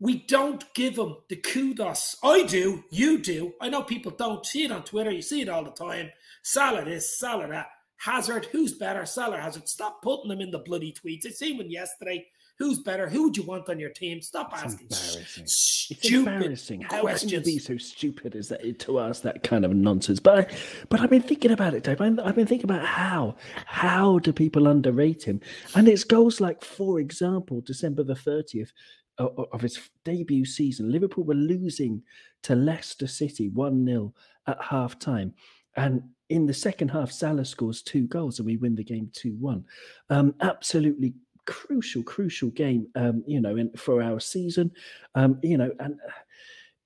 [0.03, 2.17] we don't give him the kudos.
[2.25, 3.53] I do, you do.
[3.61, 5.13] I know people don't see it on Twitter.
[5.13, 6.11] You see it all the time.
[6.43, 7.69] Salah this, Salah that.
[7.99, 9.07] Hazard, who's better?
[9.07, 9.69] Salah Hazard.
[9.69, 11.25] Stop putting them in the bloody tweets.
[11.25, 12.27] I seen one yesterday.
[12.59, 13.09] Who's better?
[13.09, 14.21] Who would you want on your team?
[14.21, 15.47] Stop it's asking embarrassing.
[15.47, 16.81] stupid it's embarrassing.
[16.83, 17.31] How questions.
[17.33, 20.19] can you be so stupid as that to ask that kind of nonsense?
[20.19, 20.55] But I,
[20.89, 22.01] but I've been thinking about it, Dave.
[22.01, 23.37] I've been thinking about how
[23.67, 25.41] how do people underrate him?
[25.77, 28.73] And it's goals like, for example, December the thirtieth,
[29.19, 32.03] of his debut season, Liverpool were losing
[32.43, 34.15] to Leicester City 1 0
[34.47, 35.35] at half time.
[35.77, 39.35] And in the second half, Salah scores two goals and we win the game 2
[39.35, 39.65] 1.
[40.11, 41.15] Um, absolutely
[41.47, 44.71] crucial, crucial game, um, you know, in, for our season.
[45.15, 45.97] Um, you know, and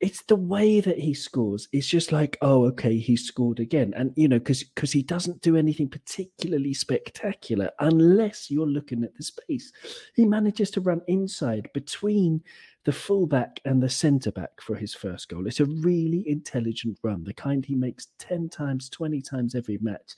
[0.00, 1.68] it's the way that he scores.
[1.72, 5.40] It's just like, oh, okay, he scored again, and you know, because because he doesn't
[5.40, 9.72] do anything particularly spectacular unless you're looking at the space.
[10.14, 12.42] He manages to run inside between
[12.84, 15.46] the fullback and the centre back for his first goal.
[15.46, 20.14] It's a really intelligent run, the kind he makes ten times, twenty times every match.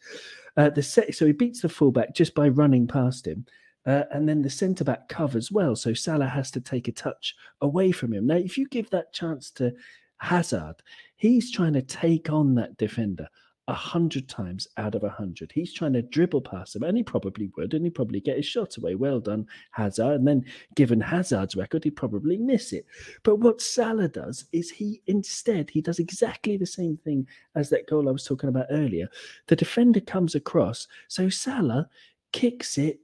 [0.57, 3.47] Uh, the set, so he beats the fullback just by running past him.
[3.89, 5.75] Uh, and then the centre back covers well.
[5.75, 8.27] So Salah has to take a touch away from him.
[8.27, 9.73] Now, if you give that chance to
[10.19, 10.75] Hazard,
[11.17, 13.27] he's trying to take on that defender
[13.67, 15.53] a hundred times out of a hundred.
[15.53, 18.47] He's trying to dribble past him, and he probably would, and he'd probably get his
[18.47, 18.95] shot away.
[18.95, 20.17] Well done, Hazard.
[20.17, 22.85] And then, given Hazard's record, he'd probably miss it.
[23.23, 27.89] But what Salah does is he instead he does exactly the same thing as that
[27.89, 29.09] goal I was talking about earlier.
[29.47, 31.89] The defender comes across, so Salah
[32.33, 33.01] kicks it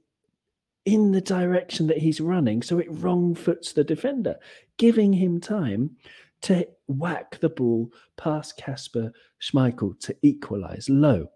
[0.85, 4.35] in the direction that he's running, so it wrong foots the defender,
[4.77, 5.91] giving him time
[6.43, 11.27] to whack the ball past Kasper Schmeichel to equalize low.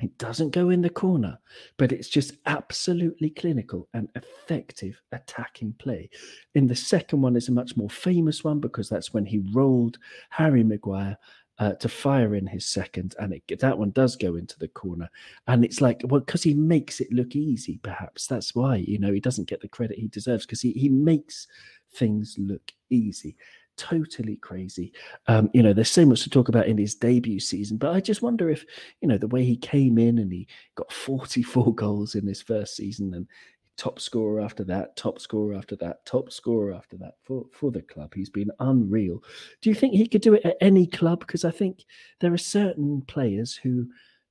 [0.00, 1.38] It doesn't go in the corner,
[1.76, 6.10] but it's just absolutely clinical and effective attacking play.
[6.56, 9.98] In the second one is a much more famous one because that's when he rolled
[10.30, 11.16] Harry Maguire
[11.62, 15.08] uh, to fire in his second, and it, that one does go into the corner.
[15.46, 19.12] And it's like, well, because he makes it look easy, perhaps that's why you know
[19.12, 21.46] he doesn't get the credit he deserves because he he makes
[21.94, 23.36] things look easy.
[23.76, 24.92] Totally crazy.
[25.28, 28.00] Um, you know, there's so much to talk about in his debut season, but I
[28.00, 28.66] just wonder if,
[29.00, 32.74] you know, the way he came in and he got 44 goals in his first
[32.74, 33.28] season and
[33.76, 37.82] top scorer after that, top scorer after that, top scorer after that for, for the
[37.82, 38.12] club.
[38.14, 39.22] He's been unreal.
[39.60, 41.20] Do you think he could do it at any club?
[41.20, 41.84] Because I think
[42.20, 43.86] there are certain players who,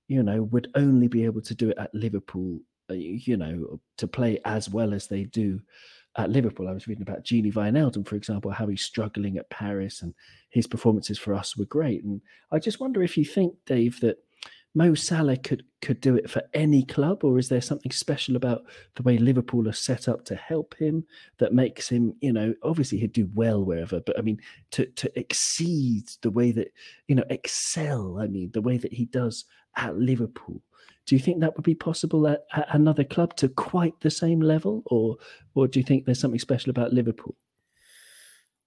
[0.07, 4.07] you know, would only be able to do it at Liverpool, uh, you know, to
[4.07, 5.59] play as well as they do
[6.17, 6.67] at Liverpool.
[6.67, 10.13] I was reading about Gini Wijnaldum, for example, how he's struggling at Paris and
[10.49, 12.03] his performances for us were great.
[12.03, 14.17] And I just wonder if you think, Dave, that
[14.73, 18.63] Mo Salah could could do it for any club, or is there something special about
[18.95, 21.03] the way Liverpool are set up to help him
[21.39, 24.39] that makes him, you know, obviously he'd do well wherever, but I mean,
[24.71, 26.71] to to exceed the way that
[27.07, 28.17] you know excel.
[28.19, 30.61] I mean, the way that he does at Liverpool.
[31.05, 34.39] Do you think that would be possible at, at another club to quite the same
[34.39, 35.17] level, or
[35.53, 37.35] or do you think there's something special about Liverpool?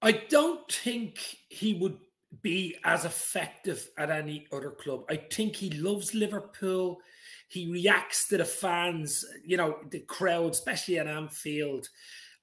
[0.03, 1.97] I don't think he would
[2.42, 5.05] be as effective at any other club.
[5.09, 7.01] I think he loves Liverpool.
[7.49, 11.88] He reacts to the fans, you know, the crowd, especially at Anfield.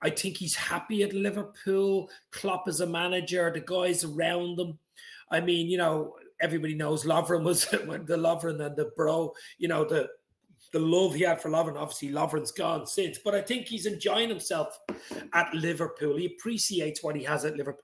[0.01, 2.09] I think he's happy at Liverpool.
[2.31, 4.79] Klopp as a manager, the guys around him.
[5.29, 9.85] I mean, you know, everybody knows Lovren was the Lovren and the bro, you know,
[9.85, 10.09] the
[10.73, 11.77] the love he had for Lovren.
[11.77, 14.77] Obviously, Lovren's gone since, but I think he's enjoying himself
[15.33, 16.17] at Liverpool.
[16.17, 17.83] He appreciates what he has at Liverpool.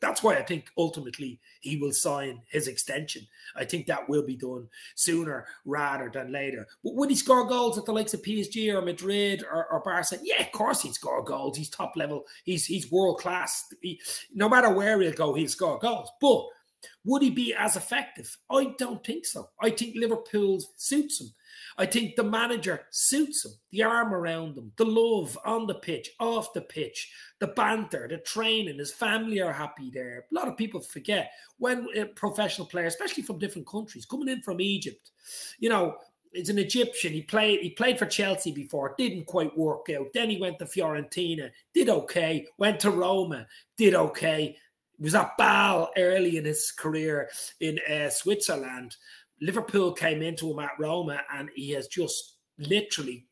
[0.00, 3.26] That's why I think ultimately he will sign his extension.
[3.54, 6.66] I think that will be done sooner rather than later.
[6.82, 10.18] But would he score goals at the likes of PSG or Madrid or, or Barca?
[10.22, 11.56] Yeah, of course he'd score goals.
[11.56, 12.24] He's top level.
[12.44, 13.64] He's he's world class.
[13.82, 14.00] He,
[14.34, 16.10] no matter where he'll go, he'll score goals.
[16.20, 16.46] But
[17.04, 18.36] would he be as effective?
[18.50, 19.48] I don't think so.
[19.60, 21.28] I think Liverpool suits him.
[21.78, 26.10] I think the manager suits him, the arm around him, the love on the pitch,
[26.20, 30.26] off the pitch, the banter, the training, his family are happy there.
[30.30, 34.42] A lot of people forget when a professional player, especially from different countries, coming in
[34.42, 35.10] from Egypt,
[35.58, 35.96] you know,
[36.32, 37.12] he's an Egyptian.
[37.12, 40.06] He played he played for Chelsea before, didn't quite work out.
[40.14, 42.46] Then he went to Fiorentina, did okay.
[42.58, 44.56] Went to Roma, did okay.
[44.98, 47.28] Was at Bâle early in his career
[47.60, 48.96] in uh, Switzerland.
[49.40, 53.26] Liverpool came into him at Roma and he has just literally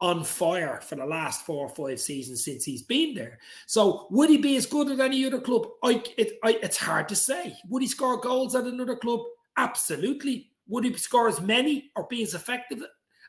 [0.00, 3.38] on fire for the last four or five seasons since he's been there.
[3.66, 5.66] So would he be as good at any other club?
[5.82, 7.56] I, it, I, it's hard to say.
[7.68, 9.20] Would he score goals at another club?
[9.56, 10.52] Absolutely.
[10.68, 12.82] Would he score as many or be as effective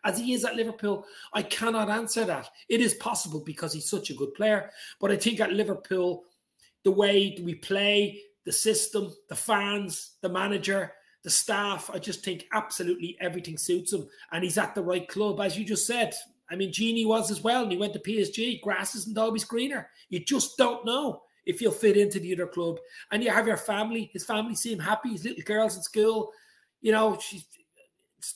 [0.06, 1.06] as he is at Liverpool?
[1.34, 2.47] I cannot answer that.
[2.69, 4.69] It is possible because he's such a good player.
[5.01, 6.23] But I think at Liverpool,
[6.84, 11.89] the way we play, the system, the fans, the manager, the staff.
[11.94, 15.65] I just think absolutely everything suits him, and he's at the right club, as you
[15.65, 16.13] just said.
[16.50, 18.62] I mean, Gini was as well, and he went to PSG.
[18.62, 19.89] Grass isn't always greener.
[20.10, 22.78] You just don't know if you'll fit into the other club.
[23.12, 24.10] And you have your family.
[24.13, 25.12] His family seem happy.
[25.12, 26.32] His little girls at school,
[26.82, 27.46] you know, she's,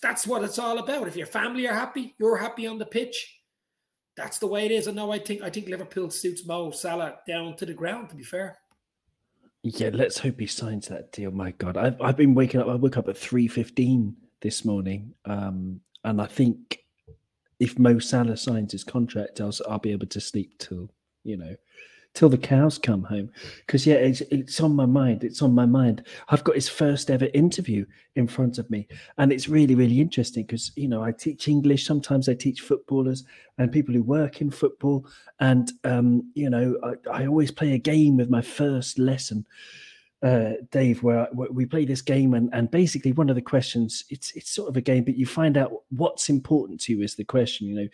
[0.02, 1.08] that's what it's all about.
[1.08, 3.40] If your family are happy, you're happy on the pitch.
[4.18, 4.88] That's the way it is.
[4.88, 8.10] And no, I think I think Liverpool suits Mo Salah down to the ground.
[8.10, 8.58] To be fair.
[9.64, 11.32] Yeah, let's hope he signs that deal.
[11.32, 12.68] My God, I've I've been waking up.
[12.68, 16.80] I woke up at three fifteen this morning, um, and I think
[17.60, 20.92] if Mo Salah signs his contract, I'll, I'll be able to sleep till
[21.24, 21.56] you know
[22.16, 23.30] till the cows come home.
[23.66, 25.24] Because yeah, it's it's on my mind.
[25.24, 26.04] It's on my mind.
[26.30, 30.44] I've got his first ever interview in front of me, and it's really really interesting
[30.44, 31.86] because you know I teach English.
[31.86, 33.24] Sometimes I teach footballers
[33.58, 35.06] and people who work in football,
[35.40, 39.46] and um, you know I, I always play a game with my first lesson.
[40.24, 44.06] Uh, Dave, where, where we play this game, and, and basically one of the questions,
[44.10, 47.16] it's it's sort of a game, but you find out what's important to you is
[47.16, 47.68] the question.
[47.68, 47.88] You know,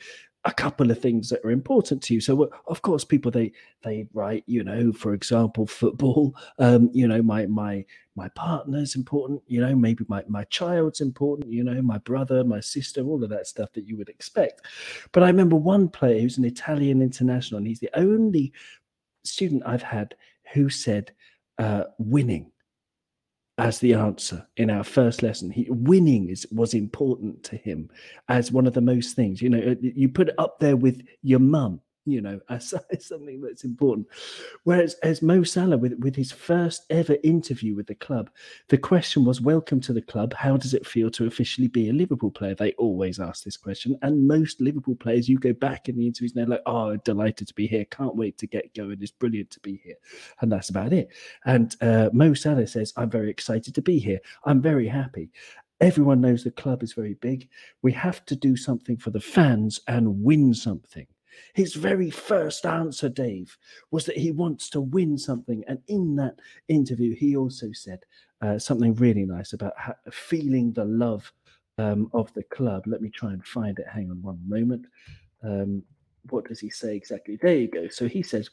[0.44, 2.22] a couple of things that are important to you.
[2.22, 3.52] So, of course, people they
[3.84, 6.36] they write, you know, for example, football.
[6.58, 9.42] Um, you know, my my my partner's important.
[9.48, 11.52] You know, maybe my my child's important.
[11.52, 14.62] You know, my brother, my sister, all of that stuff that you would expect.
[15.12, 18.52] But I remember one player who's an Italian international, and he's the only
[19.24, 20.16] student I've had
[20.54, 21.14] who said
[21.60, 22.52] uh, winning
[23.62, 25.52] as the answer in our first lesson.
[25.52, 27.89] He, winning is was important to him
[28.28, 29.41] as one of the most things.
[29.41, 33.06] You know, uh, you put it up there with your mum you know, as, as,
[33.06, 34.08] something that's important.
[34.64, 38.30] Whereas as Mo Salah, with, with his first ever interview with the club,
[38.70, 40.34] the question was, Welcome to the club.
[40.34, 42.56] How does it feel to officially be a Liverpool player?
[42.56, 43.98] They always ask this question.
[44.02, 47.48] And most Liverpool players, you go back in the interviews and they're like, Oh, delighted
[47.48, 47.86] to be here.
[47.86, 48.98] Can't wait to get going.
[49.02, 49.96] It's brilliant to be here.
[50.42, 51.10] And that's about it.
[51.46, 54.20] And uh, Mo Salah says, I'm very excited to be here.
[54.46, 55.30] I'm very happy.
[55.80, 57.50] Everyone knows the club is very big.
[57.82, 61.08] We have to do something for the fans and win something.
[61.54, 63.58] His very first answer, Dave,
[63.91, 65.63] was that he wants to win something.
[65.67, 66.36] And in that
[66.67, 68.00] interview, he also said
[68.41, 69.74] uh, something really nice about
[70.12, 71.32] feeling the love
[71.78, 72.84] um, of the club.
[72.88, 73.86] Let me try and find it.
[73.91, 74.86] Hang on one moment.
[75.44, 75.84] Um,
[76.30, 77.38] what does he say exactly?
[77.41, 77.88] There you go.
[77.88, 78.50] So he says,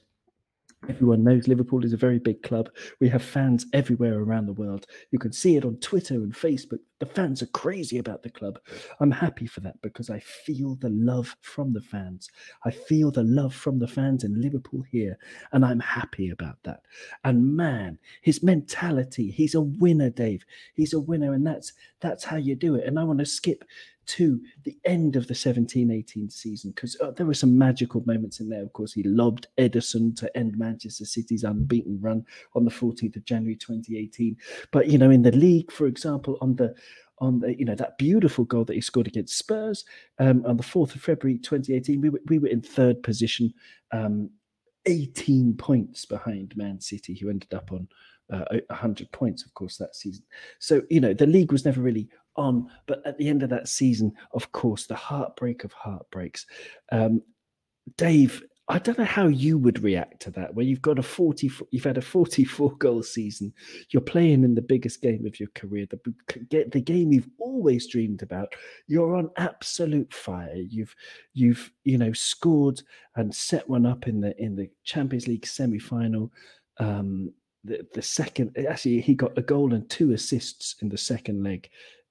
[0.89, 2.71] Everyone knows Liverpool is a very big club.
[3.01, 4.87] We have fans everywhere around the world.
[5.11, 6.79] You can see it on Twitter and Facebook.
[6.99, 8.59] The fans are crazy about the club.
[9.01, 12.29] I'm happy for that because I feel the love from the fans.
[12.65, 15.19] I feel the love from the fans in Liverpool here,
[15.53, 16.83] and I'm happy about that.
[17.25, 20.45] And man, his mentality, he's a winner, Dave.
[20.75, 22.87] He's a winner, and that's that's how you do it.
[22.87, 23.65] And I want to skip
[24.09, 28.41] to the end of the 17 18 season because uh, there were some magical moments
[28.41, 28.63] in there.
[28.63, 33.25] Of course, he lobbed Ederson to end Manchester City's unbeaten run on the 14th of
[33.27, 34.35] January 2018.
[34.73, 36.75] But, you know, in the league, for example, on the
[37.21, 39.85] on the, you know that beautiful goal that he scored against Spurs
[40.19, 42.01] um, on the 4th of February 2018.
[42.01, 43.53] We were, we were in third position,
[43.93, 44.31] um,
[44.87, 47.89] 18 points behind Man City, who ended up on
[48.33, 50.25] uh, 100 points, of course, that season.
[50.59, 52.71] So, you know, the league was never really on.
[52.87, 56.47] But at the end of that season, of course, the heartbreak of heartbreaks.
[56.93, 57.23] Um,
[57.97, 61.51] Dave, I don't know how you would react to that, where you've got a 40,
[61.71, 63.55] you've had a 44 goal season,
[63.91, 68.23] you're playing in the biggest game of your career, the, the game you've always dreamed
[68.23, 68.53] about.
[68.87, 70.55] You're on absolute fire.
[70.55, 70.95] You've,
[71.33, 72.83] you've, you know, scored
[73.17, 76.31] and set one up in the in the Champions League semi final.
[76.79, 77.33] Um,
[77.65, 81.69] the, the second, actually, he got a goal and two assists in the second leg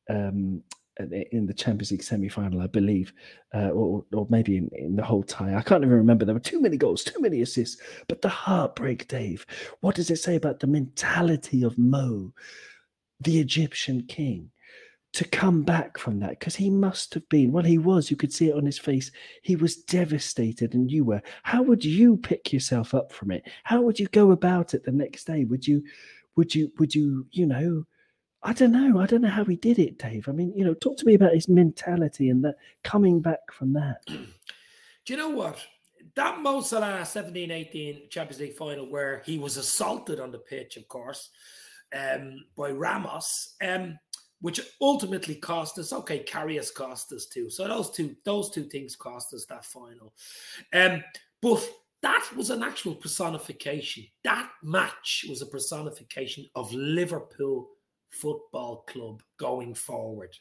[0.10, 0.64] um,
[1.00, 3.14] in the Champions League semi-final, I believe,
[3.54, 5.56] uh, or, or maybe in, in, the whole tie.
[5.56, 6.26] I can't even remember.
[6.26, 7.82] There were too many goals, too many assists.
[8.08, 9.46] But the heartbreak, Dave.
[9.82, 12.34] What does it say about the mentality of Mo,
[13.20, 14.50] the Egyptian king,
[15.14, 16.32] to come back from that?
[16.32, 17.52] Because he must have been.
[17.52, 18.10] Well, he was.
[18.10, 19.12] You could see it on his face.
[19.44, 21.22] He was devastated, and you were.
[21.44, 23.44] How would you pick yourself up from it?
[23.64, 25.46] How would you go about it the next day?
[25.46, 25.84] Would you?
[26.36, 26.72] Would you?
[26.80, 27.28] Would you?
[27.32, 27.86] You know
[28.44, 29.00] I don't know.
[29.00, 30.30] I don't know how he did it, Dave.
[30.30, 33.74] I mean, you know, talk to me about his mentality and that coming back from
[33.74, 34.02] that.
[34.08, 35.60] Do you know what?
[36.16, 40.78] That Mo Salah 17 18 Champions League final, where he was assaulted on the pitch,
[40.78, 41.30] of course,
[41.98, 43.98] um, by Ramos, um,
[44.42, 45.94] which ultimately cost us.
[45.94, 47.50] Okay, Karius cost us too.
[47.50, 50.14] So those two, those two things cost us that final.
[50.74, 51.04] Um,
[51.42, 51.68] but
[52.02, 54.06] that was an actual personification.
[54.24, 57.70] That match was a personification of Liverpool
[58.10, 60.36] Football Club going forward.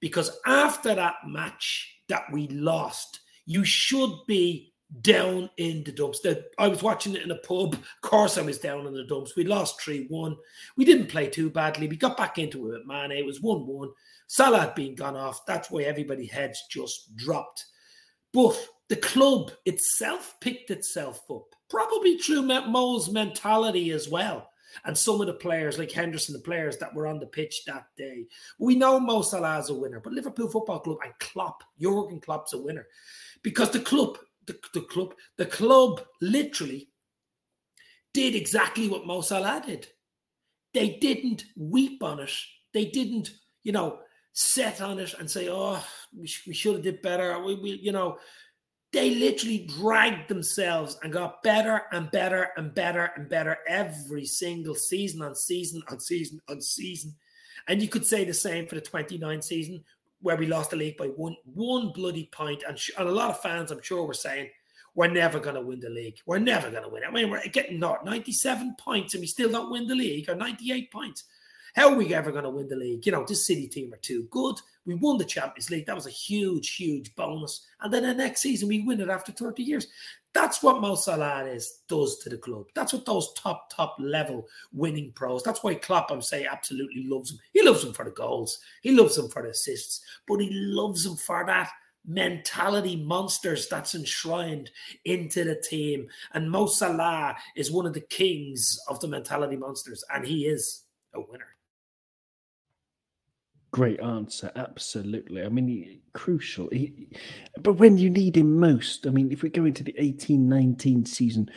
[0.00, 6.20] Because after that match that we lost, you should be down in the dumps.
[6.20, 7.74] The, I was watching it in a pub.
[7.74, 9.34] Of course, I was down in the dumps.
[9.36, 10.36] We lost 3 1.
[10.76, 11.88] We didn't play too badly.
[11.88, 13.10] We got back into it, man.
[13.10, 13.88] It was 1 1.
[14.26, 15.44] Salah had been gone off.
[15.46, 17.64] That's why everybody's heads just dropped.
[18.32, 18.58] But
[18.88, 24.48] the club itself picked itself up, probably through Mo's mentality as well
[24.84, 27.86] and some of the players like Henderson, the players that were on the pitch that
[27.96, 28.26] day.
[28.58, 32.52] We know Mo Salah is a winner, but Liverpool Football Club and Klopp, Jurgen Klopp's
[32.52, 32.86] a winner
[33.42, 36.88] because the club, the, the club, the club literally
[38.12, 39.88] did exactly what Mo Salah did.
[40.72, 42.32] They didn't weep on it.
[42.72, 43.30] They didn't,
[43.62, 44.00] you know,
[44.32, 45.82] set on it and say, "Oh,
[46.16, 48.18] we, sh- we should have did better." We, we, you know,
[48.94, 54.74] they literally dragged themselves and got better and better and better and better every single
[54.74, 57.14] season on season on season on season.
[57.68, 59.82] And you could say the same for the 29 season,
[60.20, 62.62] where we lost the league by one one bloody point.
[62.66, 64.48] And, sh- and a lot of fans, I'm sure, were saying,
[64.94, 66.18] we're never going to win the league.
[66.24, 67.02] We're never going to win.
[67.06, 70.36] I mean, we're getting not 97 points and we still don't win the league, or
[70.36, 71.24] 98 points.
[71.74, 73.04] How are we ever going to win the league?
[73.04, 74.56] You know, this City team are too good.
[74.86, 75.86] We won the Champions League.
[75.86, 77.66] That was a huge, huge bonus.
[77.80, 79.88] And then the next season we win it after 30 years.
[80.34, 82.66] That's what Mo Salah is, does to the club.
[82.74, 85.42] That's what those top, top level winning pros.
[85.42, 87.38] That's why Klopp, I'm saying, absolutely loves him.
[87.52, 88.58] He loves him for the goals.
[88.82, 91.70] He loves him for the assists, but he loves him for that
[92.06, 94.70] mentality monsters that's enshrined
[95.04, 96.08] into the team.
[96.34, 100.82] And Mo Salah is one of the kings of the mentality monsters, and he is
[101.14, 101.46] a winner.
[103.74, 104.52] Great answer.
[104.54, 105.42] Absolutely.
[105.42, 106.68] I mean, he, crucial.
[106.70, 107.08] He,
[107.60, 111.04] but when you need him most, I mean, if we go into the 18 19
[111.04, 111.50] season,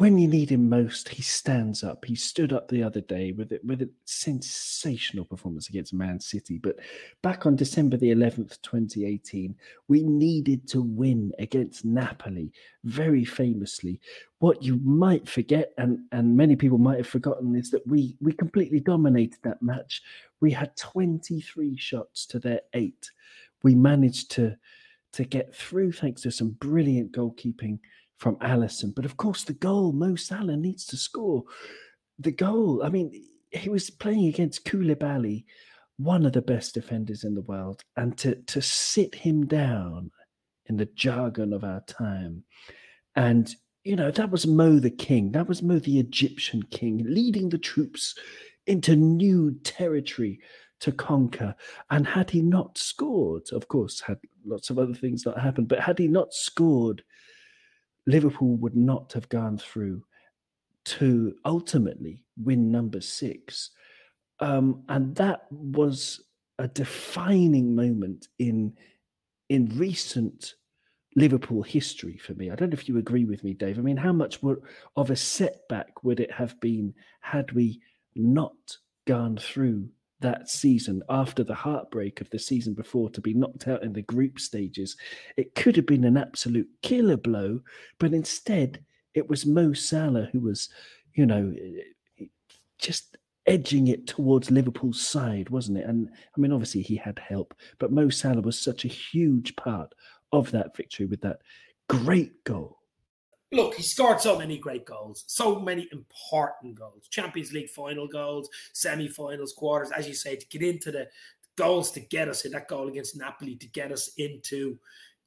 [0.00, 2.06] when you need him most, he stands up.
[2.06, 6.56] He stood up the other day with it with a sensational performance against Man City.
[6.56, 6.76] But
[7.20, 9.54] back on December the 11th, 2018,
[9.88, 12.50] we needed to win against Napoli
[12.82, 14.00] very famously.
[14.38, 18.32] What you might forget, and, and many people might have forgotten, is that we we
[18.32, 20.00] completely dominated that match.
[20.40, 23.10] We had 23 shots to their eight.
[23.62, 24.56] We managed to
[25.12, 27.80] to get through thanks to some brilliant goalkeeping
[28.20, 28.94] from Alisson.
[28.94, 31.42] But of course, the goal, Mo Salah needs to score.
[32.18, 35.44] The goal, I mean, he was playing against Koulibaly,
[35.96, 40.10] one of the best defenders in the world, and to, to sit him down
[40.66, 42.44] in the jargon of our time.
[43.16, 43.52] And,
[43.84, 45.32] you know, that was Mo the king.
[45.32, 48.14] That was Mo the Egyptian king, leading the troops
[48.66, 50.40] into new territory
[50.80, 51.54] to conquer.
[51.88, 55.80] And had he not scored, of course, had lots of other things not happened, but
[55.80, 57.02] had he not scored,
[58.10, 60.02] Liverpool would not have gone through
[60.84, 63.70] to ultimately win number six.
[64.40, 66.22] Um, and that was
[66.58, 68.74] a defining moment in
[69.48, 70.54] in recent
[71.16, 72.50] Liverpool history for me.
[72.50, 73.78] I don't know if you agree with me, Dave.
[73.78, 74.62] I mean, how much would,
[74.94, 77.80] of a setback would it have been had we
[78.14, 78.76] not
[79.08, 79.88] gone through
[80.20, 84.02] that season after the heartbreak of the season before to be knocked out in the
[84.02, 84.96] group stages.
[85.36, 87.60] It could have been an absolute killer blow,
[87.98, 90.68] but instead it was Mo Salah who was,
[91.14, 91.54] you know,
[92.78, 93.16] just
[93.46, 95.86] edging it towards Liverpool's side, wasn't it?
[95.86, 99.92] And I mean, obviously he had help, but Mo Salah was such a huge part
[100.32, 101.38] of that victory with that
[101.88, 102.79] great goal
[103.52, 108.48] look, he scored so many great goals, so many important goals, Champions League final goals,
[108.72, 111.08] semi-finals, quarters, as you say, to get into the
[111.56, 114.78] goals to get us in that goal against Napoli to get us into,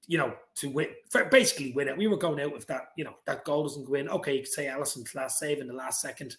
[0.07, 0.87] you know, to win,
[1.29, 1.97] basically win it.
[1.97, 4.09] We were going out with that, you know, that goal doesn't go in.
[4.09, 6.37] Okay, you could say Alisson's last save in the last second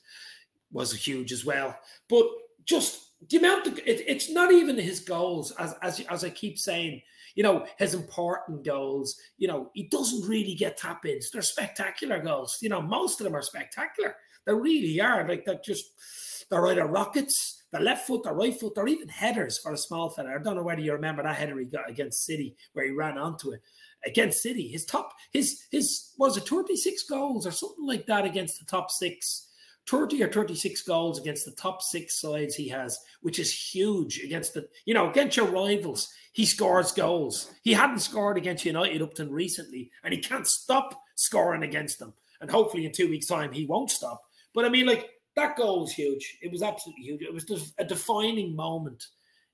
[0.72, 1.78] was huge as well,
[2.09, 2.26] but
[2.64, 6.59] just the amount of it, it's not even his goals as as as I keep
[6.59, 7.03] saying
[7.35, 11.30] you know, his important goals, you know, he doesn't really get tap ins.
[11.30, 12.59] They're spectacular goals.
[12.61, 14.16] You know, most of them are spectacular.
[14.47, 15.26] They really are.
[15.28, 19.59] Like they're just they're either rockets, the left foot, the right foot, or even headers
[19.59, 20.35] for a small fella.
[20.35, 23.18] I don't know whether you remember that header he got against City where he ran
[23.18, 23.62] onto it.
[24.07, 28.59] Against City, his top, his his was it 36 goals or something like that against
[28.59, 29.49] the top six
[29.89, 34.55] 30 or 36 goals against the top six sides he has, which is huge against
[34.55, 36.09] the, you know, against your rivals.
[36.32, 37.51] He scores goals.
[37.62, 42.14] He hadn't scored against United up to recently, and he can't stop scoring against them.
[42.41, 44.22] And hopefully in two weeks' time, he won't stop.
[44.55, 46.39] But I mean, like, that goal was huge.
[46.43, 47.22] It was absolutely huge.
[47.22, 49.05] It was just a defining moment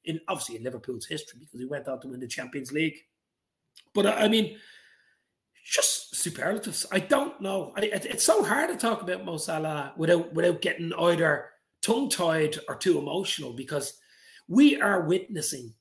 [0.05, 2.97] in obviously in Liverpool's history because he went out to win the Champions League.
[3.95, 4.59] But I mean,
[5.65, 6.87] just superlatives.
[6.91, 7.73] I don't know.
[7.77, 11.47] I, it, it's so hard to talk about Mo Salah without without getting either
[11.83, 13.95] tongue tied or too emotional because
[14.49, 15.73] we are witnessing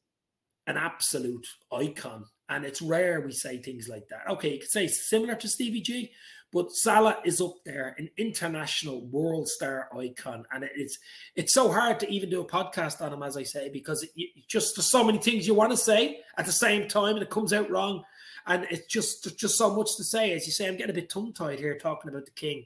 [0.67, 4.29] an absolute icon, and it's rare we say things like that.
[4.29, 6.11] Okay, you could say similar to Stevie G,
[6.51, 10.97] but Salah is up there, an international world star icon, and it's
[11.35, 14.11] it's so hard to even do a podcast on him, as I say, because it,
[14.15, 17.23] it just there's so many things you want to say at the same time, and
[17.23, 18.03] it comes out wrong
[18.47, 20.33] and it's just just so much to say.
[20.33, 22.65] As you say, I'm getting a bit tongue tied here talking about the king,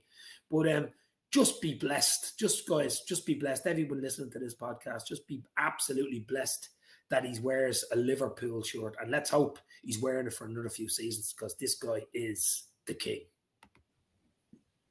[0.50, 0.90] but um,
[1.32, 2.38] just be blessed.
[2.40, 3.68] Just guys, just be blessed.
[3.68, 6.70] Everyone listening to this podcast, just be absolutely blessed
[7.10, 10.90] that he wears a Liverpool shirt, and let's hope he's wearing it for another few
[10.90, 13.22] seasons because this guy is the king.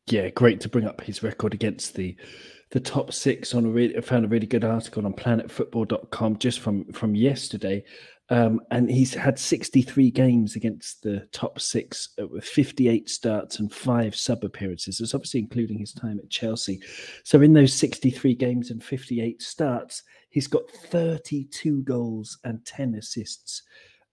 [0.07, 2.17] Yeah, great to bring up his record against the
[2.71, 6.61] the top six on a really I found a really good article on planetfootball.com just
[6.61, 7.85] from from yesterday.
[8.31, 13.71] Um, and he's had 63 games against the top six uh, with 58 starts and
[13.71, 15.01] five sub appearances.
[15.01, 16.81] It's obviously including his time at Chelsea.
[17.25, 23.65] So in those 63 games and 58 starts, he's got 32 goals and 10 assists.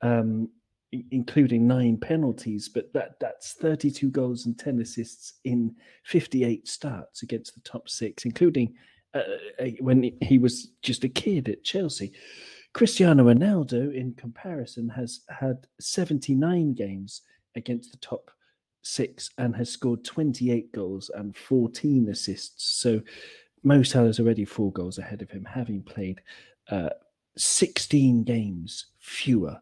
[0.01, 0.49] Um,
[0.91, 7.53] including nine penalties, but that that's 32 goals and 10 assists in 58 starts against
[7.53, 8.73] the top six, including
[9.13, 9.21] uh,
[9.79, 12.11] when he was just a kid at Chelsea.
[12.73, 17.21] Cristiano Ronaldo, in comparison, has had 79 games
[17.55, 18.31] against the top
[18.81, 22.79] six and has scored 28 goals and 14 assists.
[22.79, 23.01] So
[23.63, 26.21] Mo Salah's already four goals ahead of him, having played
[26.69, 26.89] uh,
[27.37, 29.59] 16 games fewer.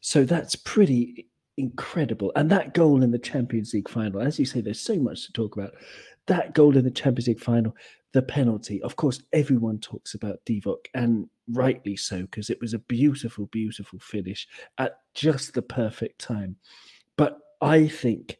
[0.00, 2.32] So that's pretty incredible.
[2.36, 5.32] And that goal in the Champions League final, as you say, there's so much to
[5.32, 5.74] talk about.
[6.26, 7.74] That goal in the Champions League final,
[8.12, 8.82] the penalty.
[8.82, 13.98] Of course, everyone talks about Divock, and rightly so, because it was a beautiful, beautiful
[13.98, 14.46] finish
[14.78, 16.56] at just the perfect time.
[17.16, 18.38] But I think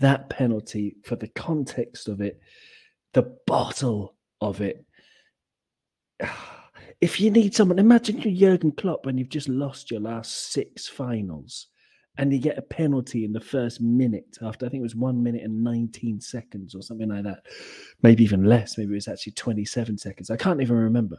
[0.00, 2.40] that penalty, for the context of it,
[3.12, 4.84] the bottle of it,
[6.22, 6.59] ah,
[7.00, 10.86] if you need someone, imagine you're Jurgen Klopp and you've just lost your last six
[10.86, 11.68] finals
[12.18, 15.22] and you get a penalty in the first minute after I think it was one
[15.22, 17.44] minute and 19 seconds or something like that.
[18.02, 18.76] Maybe even less.
[18.76, 20.30] Maybe it was actually 27 seconds.
[20.30, 21.18] I can't even remember.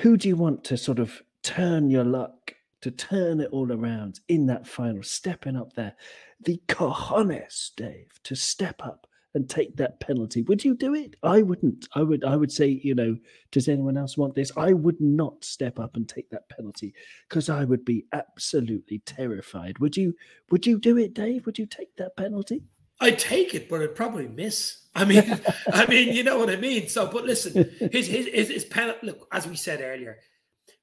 [0.00, 4.20] Who do you want to sort of turn your luck, to turn it all around
[4.28, 5.94] in that final, stepping up there?
[6.40, 10.42] The cojones, Dave, to step up and take that penalty.
[10.42, 11.16] Would you do it?
[11.22, 11.88] I wouldn't.
[11.94, 12.24] I would.
[12.24, 13.16] I would say, you know,
[13.52, 14.50] does anyone else want this?
[14.56, 16.94] I would not step up and take that penalty
[17.28, 19.78] because I would be absolutely terrified.
[19.78, 20.14] Would you?
[20.50, 21.46] Would you do it, Dave?
[21.46, 22.62] Would you take that penalty?
[23.00, 24.86] I'd take it, but I'd probably miss.
[24.94, 25.40] I mean,
[25.72, 26.88] I mean, you know what I mean.
[26.88, 29.06] So, but listen, his his his, his penalty.
[29.06, 30.18] Look, as we said earlier,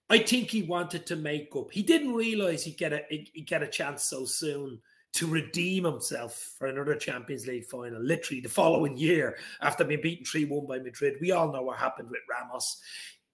[0.10, 1.72] I think he wanted to make up.
[1.72, 4.80] He didn't realize he'd get a he'd get a chance so soon
[5.16, 10.26] to redeem himself for another Champions League final, literally the following year after being beaten
[10.26, 11.16] 3 1 by Madrid.
[11.22, 12.82] We all know what happened with Ramos.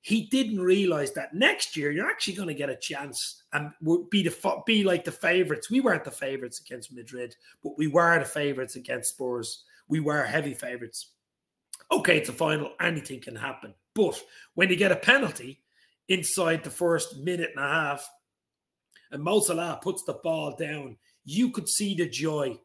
[0.02, 3.72] He didn't realize that next year you're actually going to get a chance and
[4.10, 5.72] be the be like the favorites.
[5.72, 9.64] We weren't the favorites against Madrid, but we were the favorites against Spurs.
[9.88, 11.12] We were heavy favorites.
[11.92, 13.74] Okay, it's a final, anything can happen.
[13.96, 14.22] But
[14.54, 15.64] when you get a penalty
[16.08, 18.10] inside the first minute and a half,
[19.12, 22.58] and Mo Salah puts the ball down you could see the joy.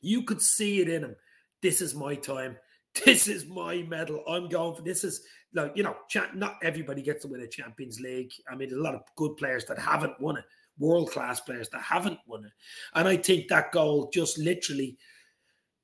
[0.00, 1.16] You could see it in him.
[1.62, 2.56] This is my time.
[3.04, 4.24] This is my medal.
[4.26, 5.04] I'm going for this.
[5.04, 5.22] Is
[5.54, 5.94] like you know,
[6.34, 8.32] not everybody gets to win a Champions League.
[8.50, 10.44] I mean, there's a lot of good players that haven't won it,
[10.76, 12.50] world class players that haven't won it,
[12.94, 14.98] and I think that goal just literally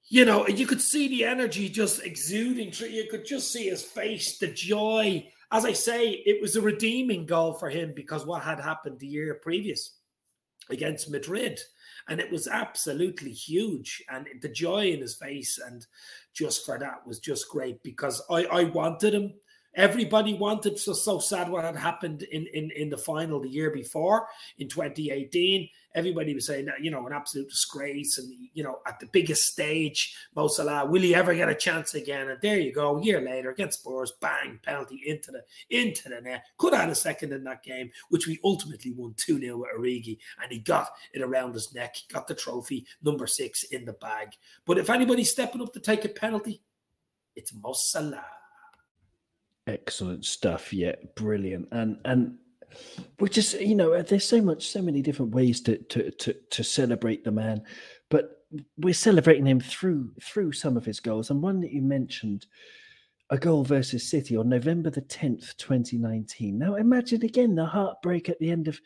[0.09, 2.89] you know, you could see the energy just exuding through.
[2.89, 5.29] You could just see his face, the joy.
[5.51, 9.07] As I say, it was a redeeming goal for him because what had happened the
[9.07, 9.97] year previous
[10.71, 11.59] against Madrid
[12.09, 14.03] and it was absolutely huge.
[14.09, 15.87] And the joy in his face, and
[16.33, 19.35] just for that was just great because I, I wanted him
[19.77, 23.71] Everybody wanted so so sad what had happened in, in in the final the year
[23.71, 25.69] before in 2018.
[25.95, 30.17] Everybody was saying you know an absolute disgrace, and you know at the biggest stage,
[30.35, 32.31] Mo Salah, will he ever get a chance again?
[32.31, 36.23] And there you go, a year later against Spurs, bang, penalty into the into the
[36.23, 36.47] net.
[36.57, 39.69] Could have had a second in that game, which we ultimately won 2 0 with
[39.79, 43.93] Origi, and he got it around his neck, got the trophy, number six in the
[43.93, 44.29] bag.
[44.65, 46.63] But if anybody's stepping up to take a penalty,
[47.35, 48.36] it's Mo Salah.
[49.67, 50.73] Excellent stuff.
[50.73, 51.69] Yeah, brilliant.
[51.73, 52.39] And and
[53.19, 56.35] we're just you know uh, there's so much so many different ways to to to
[56.51, 57.63] to celebrate the man,
[58.09, 58.45] but
[58.79, 61.31] we're celebrating him through through some of his goals.
[61.31, 62.47] And one that you mentioned,
[63.31, 66.59] a goal versus City on November the 10th, 2019.
[66.59, 68.81] Now imagine again the heartbreak at the end of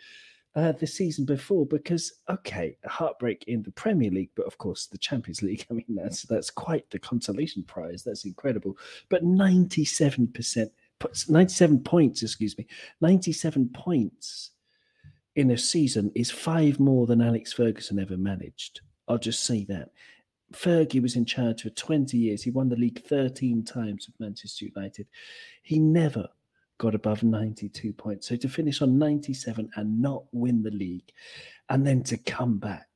[0.57, 4.99] uh, the season before because okay, heartbreak in the Premier League, but of course the
[4.99, 5.67] Champions League.
[5.71, 8.03] I mean, that's that's quite the consolation prize.
[8.03, 8.77] That's incredible.
[9.09, 10.73] But ninety-seven percent,
[11.29, 12.23] ninety-seven points.
[12.23, 12.67] Excuse me,
[13.01, 14.51] ninety-seven points
[15.37, 18.81] in a season is five more than Alex Ferguson ever managed.
[19.09, 19.91] I'll just say that.
[20.53, 22.43] Fergie was in charge for 20 years.
[22.43, 25.07] He won the league 13 times with Manchester United.
[25.63, 26.29] He never
[26.81, 28.27] got above 92 points.
[28.27, 31.13] So to finish on 97 and not win the league,
[31.69, 32.89] and then to come back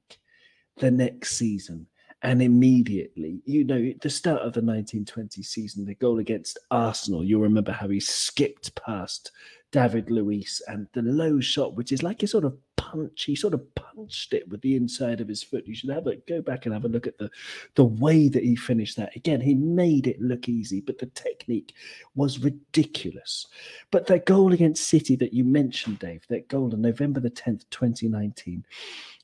[0.78, 1.86] the next season
[2.22, 7.42] and immediately, you know, the start of the 1920 season, the goal against Arsenal, you'll
[7.42, 9.30] remember how he skipped past
[9.74, 13.24] David Luiz and the low shot, which is like a sort of punch.
[13.24, 15.66] He sort of punched it with the inside of his foot.
[15.66, 17.28] You should have a go back and have a look at the
[17.74, 19.16] the way that he finished that.
[19.16, 21.74] Again, he made it look easy, but the technique
[22.14, 23.48] was ridiculous.
[23.90, 27.64] But that goal against City that you mentioned, Dave, that goal on November the 10th,
[27.70, 28.64] 2019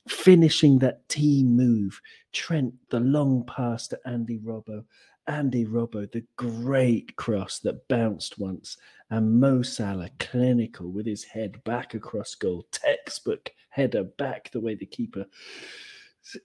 [0.09, 2.01] finishing that team move.
[2.33, 4.85] Trent, the long pass to Andy Robbo.
[5.27, 8.77] Andy Robbo, the great cross that bounced once,
[9.11, 14.75] and Mo Salah, clinical with his head back across goal, textbook header back the way
[14.75, 15.27] the keeper,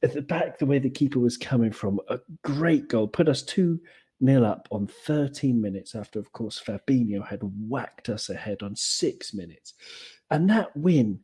[0.04, 2.00] at the back the way the keeper was coming from.
[2.10, 3.80] A great goal, put us two
[4.20, 9.34] nil up on 13 minutes after, of course, Fabinho had whacked us ahead on six
[9.34, 9.74] minutes,
[10.32, 11.20] and that win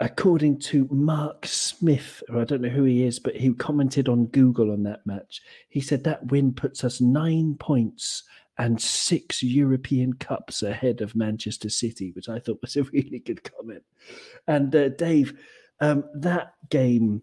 [0.00, 4.70] according to Mark Smith, I don't know who he is, but he commented on Google
[4.70, 5.42] on that match.
[5.68, 8.24] He said that win puts us nine points
[8.58, 13.42] and six European Cups ahead of Manchester City, which I thought was a really good
[13.42, 13.82] comment.
[14.46, 15.34] And uh, Dave,
[15.80, 17.22] um, that game,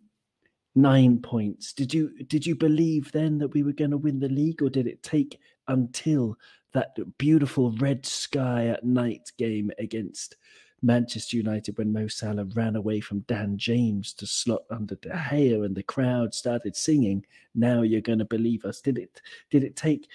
[0.75, 1.73] nine points.
[1.73, 4.69] Did you did you believe then that we were going to win the league, or
[4.69, 6.37] did it take until
[6.73, 10.35] that beautiful red sky at night game against?
[10.81, 15.65] Manchester United when Mo Salah ran away from Dan James to slot under De Gea
[15.65, 19.21] and the crowd started singing, "Now you're going to believe us." Did it?
[19.49, 20.07] Did it take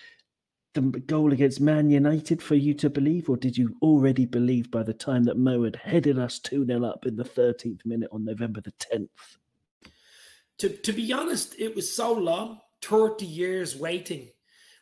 [0.74, 4.84] the goal against Man United for you to believe, or did you already believe by
[4.84, 8.24] the time that Mo had headed us 2 0 up in the 13th minute on
[8.24, 9.08] November the 10th?
[10.58, 14.28] To, to be honest, it was so long 30 years waiting,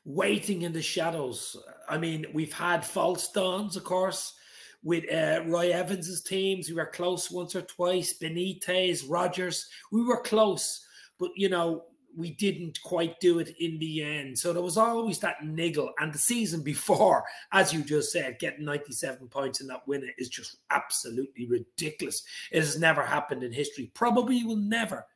[0.04, 1.56] waiting in the shadows.
[1.88, 4.34] I mean, we've had false dawns, of course
[4.82, 6.68] with uh, Roy Evans's teams.
[6.68, 8.18] We were close once or twice.
[8.18, 10.84] Benitez, Rodgers, we were close,
[11.18, 11.84] but you know
[12.16, 14.36] we didn't quite do it in the end.
[14.38, 15.92] So there was always that niggle.
[15.98, 20.28] And the season before, as you just said, getting 97 points in that winner is
[20.28, 22.22] just absolutely ridiculous.
[22.50, 23.92] It has never happened in history.
[23.94, 25.06] Probably will never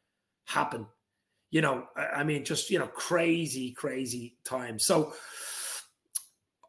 [0.44, 0.86] happen.
[1.50, 4.78] You know, I mean, just you know, crazy, crazy time.
[4.78, 5.12] So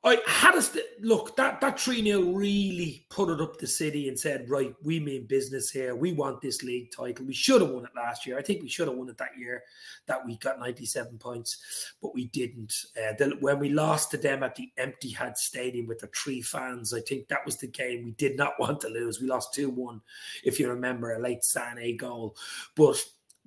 [0.06, 4.20] I had us look that that 3 0 really put it up the city and
[4.20, 5.96] said, right, we mean business here.
[5.96, 7.26] We want this league title.
[7.26, 8.38] We should have won it last year.
[8.38, 9.64] I think we should have won it that year
[10.08, 12.74] that we got 97 points, but we didn't.
[12.98, 16.94] Uh, the, when we lost to them at the Etihad Stadium with the three fans,
[16.94, 19.22] I think that was the game we did not want to lose.
[19.22, 20.02] We lost 2 1,
[20.44, 22.36] if you remember, a late Sané goal.
[22.76, 23.02] But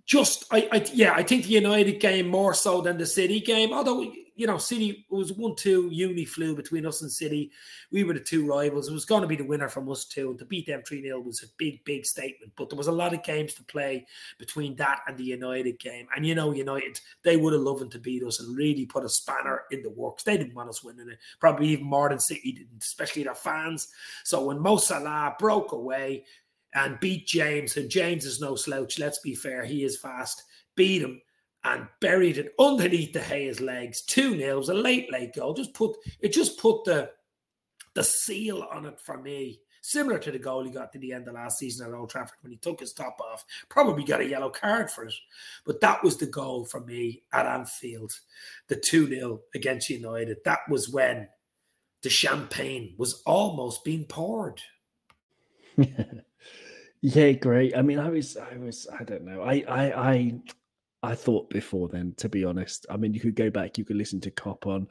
[0.07, 3.73] just, I, I, yeah, I think the United game more so than the City game,
[3.73, 7.51] although you know, City was one two uni flew between us and City.
[7.91, 8.89] We were the two rivals.
[8.89, 10.31] It was going to be the winner from us too.
[10.31, 12.53] And to beat them 3 0 was a big, big statement.
[12.55, 14.07] But there was a lot of games to play
[14.39, 16.07] between that and the United game.
[16.15, 19.09] And you know, United, they would have loved to beat us and really put a
[19.09, 20.23] spanner in the works.
[20.23, 23.89] They didn't want us winning it, probably even more than City didn't, especially their fans.
[24.25, 26.25] So when Mo Salah broke away
[26.77, 30.45] and beat James, and James is no slouch, let's be fair, he is fast,
[30.77, 31.21] beat him
[31.65, 34.03] and buried it underneath De Gea's legs.
[34.03, 34.59] 2 0.
[34.61, 35.53] a late, late goal.
[35.53, 37.11] Just put it just put the
[37.95, 39.61] the seal on it for me.
[39.81, 42.39] Similar to the goal he got to the end of last season at Old Trafford
[42.43, 43.45] when he took his top off.
[43.69, 45.15] Probably got a yellow card for it.
[45.65, 48.13] But that was the goal for me at Anfield.
[48.69, 50.39] The 2 0 against United.
[50.45, 51.29] That was when
[52.03, 54.61] the champagne was almost being poured.
[57.07, 57.77] yeah, great.
[57.77, 59.41] I mean, I was, I was, I don't know.
[59.41, 60.41] I, I, I,
[61.05, 62.85] I thought before then, to be honest.
[62.91, 64.89] I mean, you could go back, you could listen to Cop on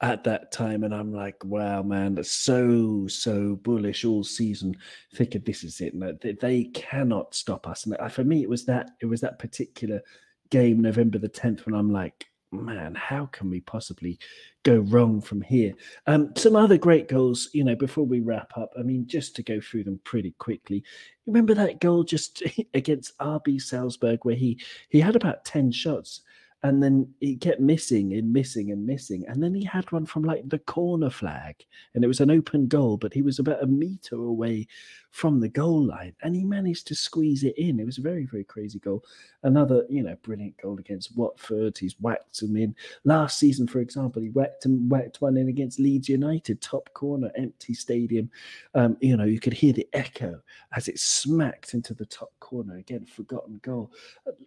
[0.00, 4.74] at that time, and I'm like, wow, man, that's so, so bullish all season.
[5.14, 5.94] Thinking this is it.
[5.94, 7.84] No, they, they cannot stop us.
[7.84, 10.00] And for me, it was that it was that particular
[10.48, 12.24] game, November the 10th, when I'm like,
[12.54, 14.18] man, how can we possibly
[14.62, 15.74] go wrong from here?
[16.06, 18.72] Um, some other great goals, you know, before we wrap up.
[18.78, 20.84] I mean, just to go through them pretty quickly.
[21.26, 22.42] Remember that goal just
[22.74, 26.22] against RB Salzburg where he he had about 10 shots
[26.64, 29.22] and then he kept missing and missing and missing.
[29.28, 31.56] And then he had one from like the corner flag,
[31.94, 34.66] and it was an open goal, but he was about a meter away
[35.10, 37.78] from the goal line, and he managed to squeeze it in.
[37.78, 39.04] It was a very, very crazy goal.
[39.42, 41.76] Another, you know, brilliant goal against Watford.
[41.78, 42.74] He's whacked them in.
[43.04, 47.30] Last season, for example, he whacked him, whacked one in against Leeds United, top corner,
[47.36, 48.30] empty stadium.
[48.74, 50.40] Um, you know, you could hear the echo
[50.74, 52.78] as it smacked into the top corner.
[52.78, 53.92] Again, forgotten goal.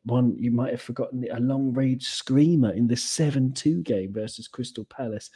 [0.03, 4.47] One you might have forgotten a long range screamer in the 7 2 game versus
[4.47, 5.30] Crystal Palace.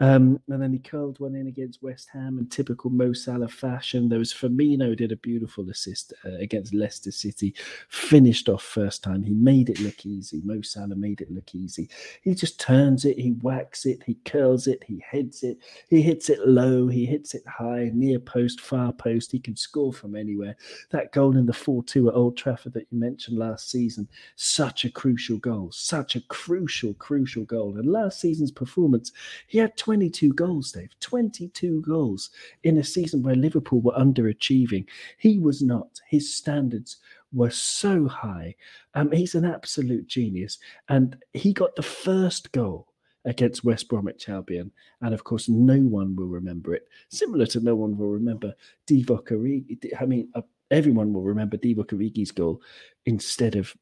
[0.00, 4.08] Um, and then he curled one in against West Ham in typical Mo Salah fashion.
[4.08, 7.54] There was Firmino did a beautiful assist uh, against Leicester City,
[7.88, 9.22] finished off first time.
[9.22, 10.40] He made it look easy.
[10.42, 11.90] Mo Salah made it look easy.
[12.22, 16.30] He just turns it, he whacks it, he curls it, he heads it, he hits
[16.30, 19.30] it low, he hits it high, near post, far post.
[19.30, 20.56] He can score from anywhere.
[20.90, 24.86] That goal in the 4 2 at Old Trafford that you mentioned last season, such
[24.86, 27.76] a crucial goal, such a crucial, crucial goal.
[27.76, 29.12] And last season's performance,
[29.46, 32.30] he had 22 goals, Dave, 22 goals
[32.62, 34.86] in a season where Liverpool were underachieving.
[35.18, 36.00] He was not.
[36.08, 36.98] His standards
[37.32, 38.54] were so high.
[38.94, 40.58] Um, he's an absolute genius.
[40.88, 42.86] And he got the first goal
[43.24, 44.70] against West Bromwich Albion.
[45.00, 46.86] And of course, no one will remember it.
[47.08, 48.54] Similar to no one will remember
[48.86, 49.90] Divock Origi.
[50.00, 52.62] I mean, uh, everyone will remember Divock Origi's goal
[53.06, 53.74] instead of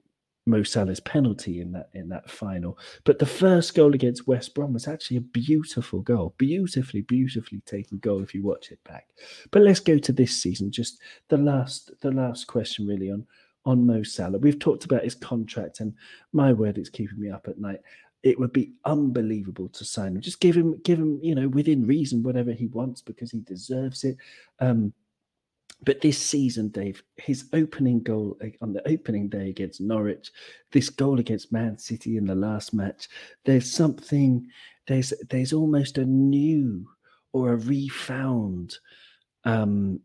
[0.48, 2.78] Mo Salah's penalty in that in that final.
[3.04, 7.98] But the first goal against West Brom was actually a beautiful goal, beautifully, beautifully taken
[7.98, 9.08] goal if you watch it back.
[9.50, 10.72] But let's go to this season.
[10.72, 13.26] Just the last the last question really on
[13.66, 14.38] on Mo Salah.
[14.38, 15.92] We've talked about his contract, and
[16.32, 17.80] my word, it's keeping me up at night.
[18.22, 20.22] It would be unbelievable to sign him.
[20.22, 24.02] Just give him, give him, you know, within reason, whatever he wants because he deserves
[24.02, 24.16] it.
[24.58, 24.92] Um,
[25.84, 30.30] but this season, Dave, his opening goal on the opening day against Norwich,
[30.72, 33.08] this goal against Man City in the last match,
[33.44, 34.48] there's something,
[34.86, 36.88] there's there's almost a new
[37.32, 38.78] or a refound
[39.44, 40.00] um,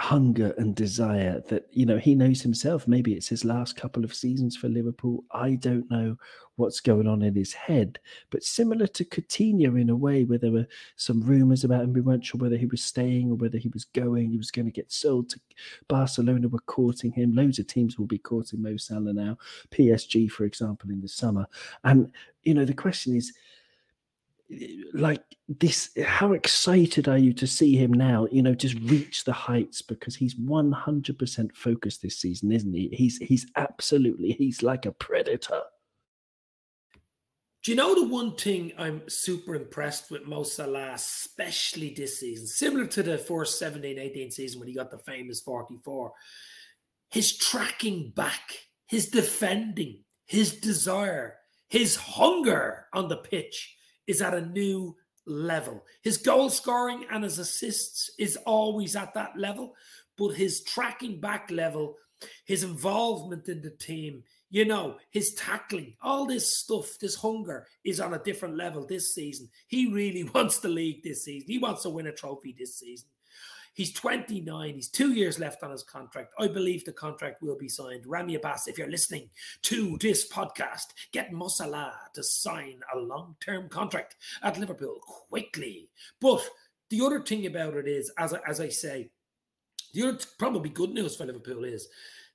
[0.00, 2.86] hunger and desire that you know he knows himself.
[2.86, 5.24] Maybe it's his last couple of seasons for liverpool.
[5.32, 6.16] I don't know
[6.56, 7.98] what's going on in his head.
[8.30, 12.00] But similar to Coutinho in a way where there were some rumors about him we
[12.00, 14.30] weren't sure whether he was staying or whether he was going.
[14.30, 15.40] He was going to get sold to
[15.88, 16.48] barcelona.
[16.48, 17.34] Were courting him.
[17.34, 19.36] Loads of teams will be courting mo salah now.
[19.72, 21.46] Psg for example in the summer.
[21.84, 22.12] And
[22.44, 23.32] you know the question is
[24.94, 28.26] like this how excited are you to see him now?
[28.30, 32.88] You know just reach the heights because he's 100% focused this season isn't he?
[32.92, 35.62] He's he's absolutely he's like a predator.
[37.64, 42.46] Do you know the one thing I'm super impressed with Mo Salah, especially this season,
[42.46, 46.12] similar to the first 17 18 season when he got the famous 44?
[47.10, 51.36] His tracking back, his defending, his desire,
[51.68, 53.74] his hunger on the pitch
[54.08, 54.96] is at a new
[55.26, 55.84] level.
[56.02, 59.74] His goal scoring and his assists is always at that level,
[60.16, 61.96] but his tracking back level,
[62.44, 68.00] his involvement in the team, you know, his tackling, all this stuff, this hunger is
[68.00, 69.48] on a different level this season.
[69.68, 71.46] He really wants the league this season.
[71.48, 73.08] He wants to win a trophy this season.
[73.74, 74.74] He's 29.
[74.74, 76.32] He's two years left on his contract.
[76.38, 78.06] I believe the contract will be signed.
[78.06, 79.30] Ramy Abbas, if you're listening
[79.62, 85.88] to this podcast, get Mo Salah to sign a long term contract at Liverpool quickly.
[86.20, 86.48] But
[86.90, 89.10] the other thing about it is, as I, as I say,
[89.92, 91.88] the other probably good news for Liverpool is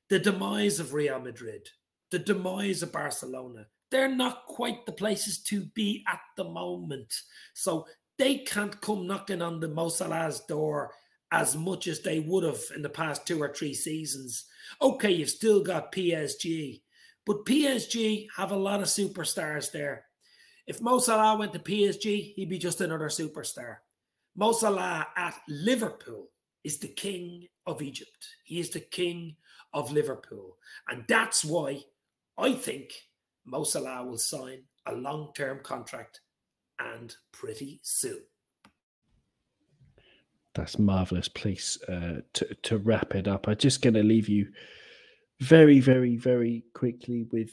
[0.09, 1.69] the demise of Real Madrid,
[2.11, 3.65] the demise of Barcelona.
[3.91, 7.13] They're not quite the places to be at the moment.
[7.53, 7.85] So
[8.17, 10.91] they can't come knocking on the Mo Salah's door
[11.33, 14.45] as much as they would have in the past two or three seasons.
[14.79, 16.81] Okay, you've still got PSG,
[17.25, 20.05] but PSG have a lot of superstars there.
[20.67, 23.77] If Mo Salah went to PSG, he'd be just another superstar.
[24.35, 26.29] Mo Salah at Liverpool
[26.63, 28.27] is the king of Egypt.
[28.43, 29.35] He is the king
[29.73, 30.57] of Liverpool.
[30.87, 31.83] And that's why
[32.37, 32.93] I think
[33.43, 36.21] Mo Salah will sign a long term contract
[36.79, 38.21] and pretty soon
[40.55, 43.47] that's marvelous place uh, to to wrap it up.
[43.47, 44.47] I'm just going to leave you
[45.39, 47.49] very, very, very quickly with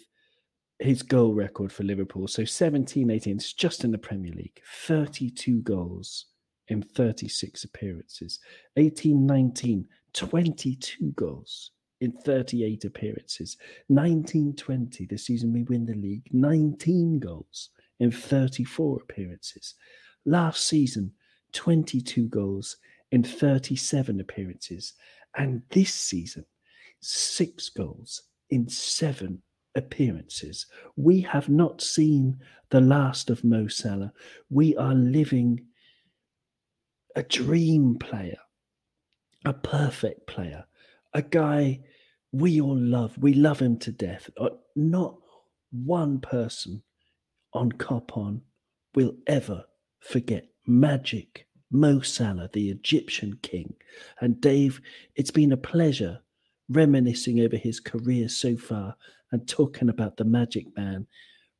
[0.79, 2.29] his goal record for Liverpool.
[2.29, 6.27] So 17 18, it's just in the Premier League, 32 goals
[6.69, 8.39] in 36 appearances.
[8.77, 13.57] 18 19, 22 goals in 38 appearances.
[13.89, 19.75] 19 20, the season we win the league, 19 goals in 34 appearances.
[20.25, 21.13] Last season,
[21.53, 22.77] 22 goals
[23.11, 24.95] in 37 appearances.
[25.37, 26.45] And this season,
[27.01, 29.43] six goals in seven
[29.75, 30.67] appearances.
[30.97, 32.41] We have not seen
[32.71, 34.13] the last of Mo Salah.
[34.49, 35.67] We are living
[37.17, 38.39] a dream player,
[39.45, 40.65] a perfect player,
[41.15, 41.81] a guy
[42.33, 43.17] we all love.
[43.19, 44.31] We love him to death.
[44.37, 45.17] Uh, not
[45.73, 46.83] one person
[47.53, 48.43] on Cop On
[48.95, 49.65] will ever
[50.01, 53.75] forget magic Mo Salah, the Egyptian king.
[54.21, 54.81] And Dave,
[55.15, 56.21] it's been a pleasure
[56.69, 58.97] reminiscing over his career so far
[59.33, 61.07] and talking about the magic man.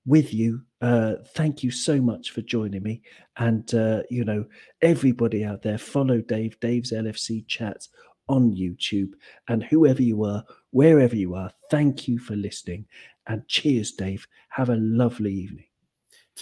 [0.07, 0.63] with you.
[0.81, 3.03] Uh, thank you so much for joining me.
[3.37, 4.47] And, uh, you know,
[4.81, 7.91] everybody out there, follow Dave, Dave's LFC chats
[8.29, 9.13] on YouTube.
[9.49, 12.87] And whoever you are, wherever you are, thank you for listening.
[13.27, 14.27] And cheers, Dave.
[14.49, 15.70] Have a lovely evening.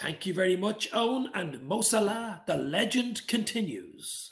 [0.01, 1.29] Thank you very much, Owen.
[1.35, 4.31] And Mo Salah, the legend continues.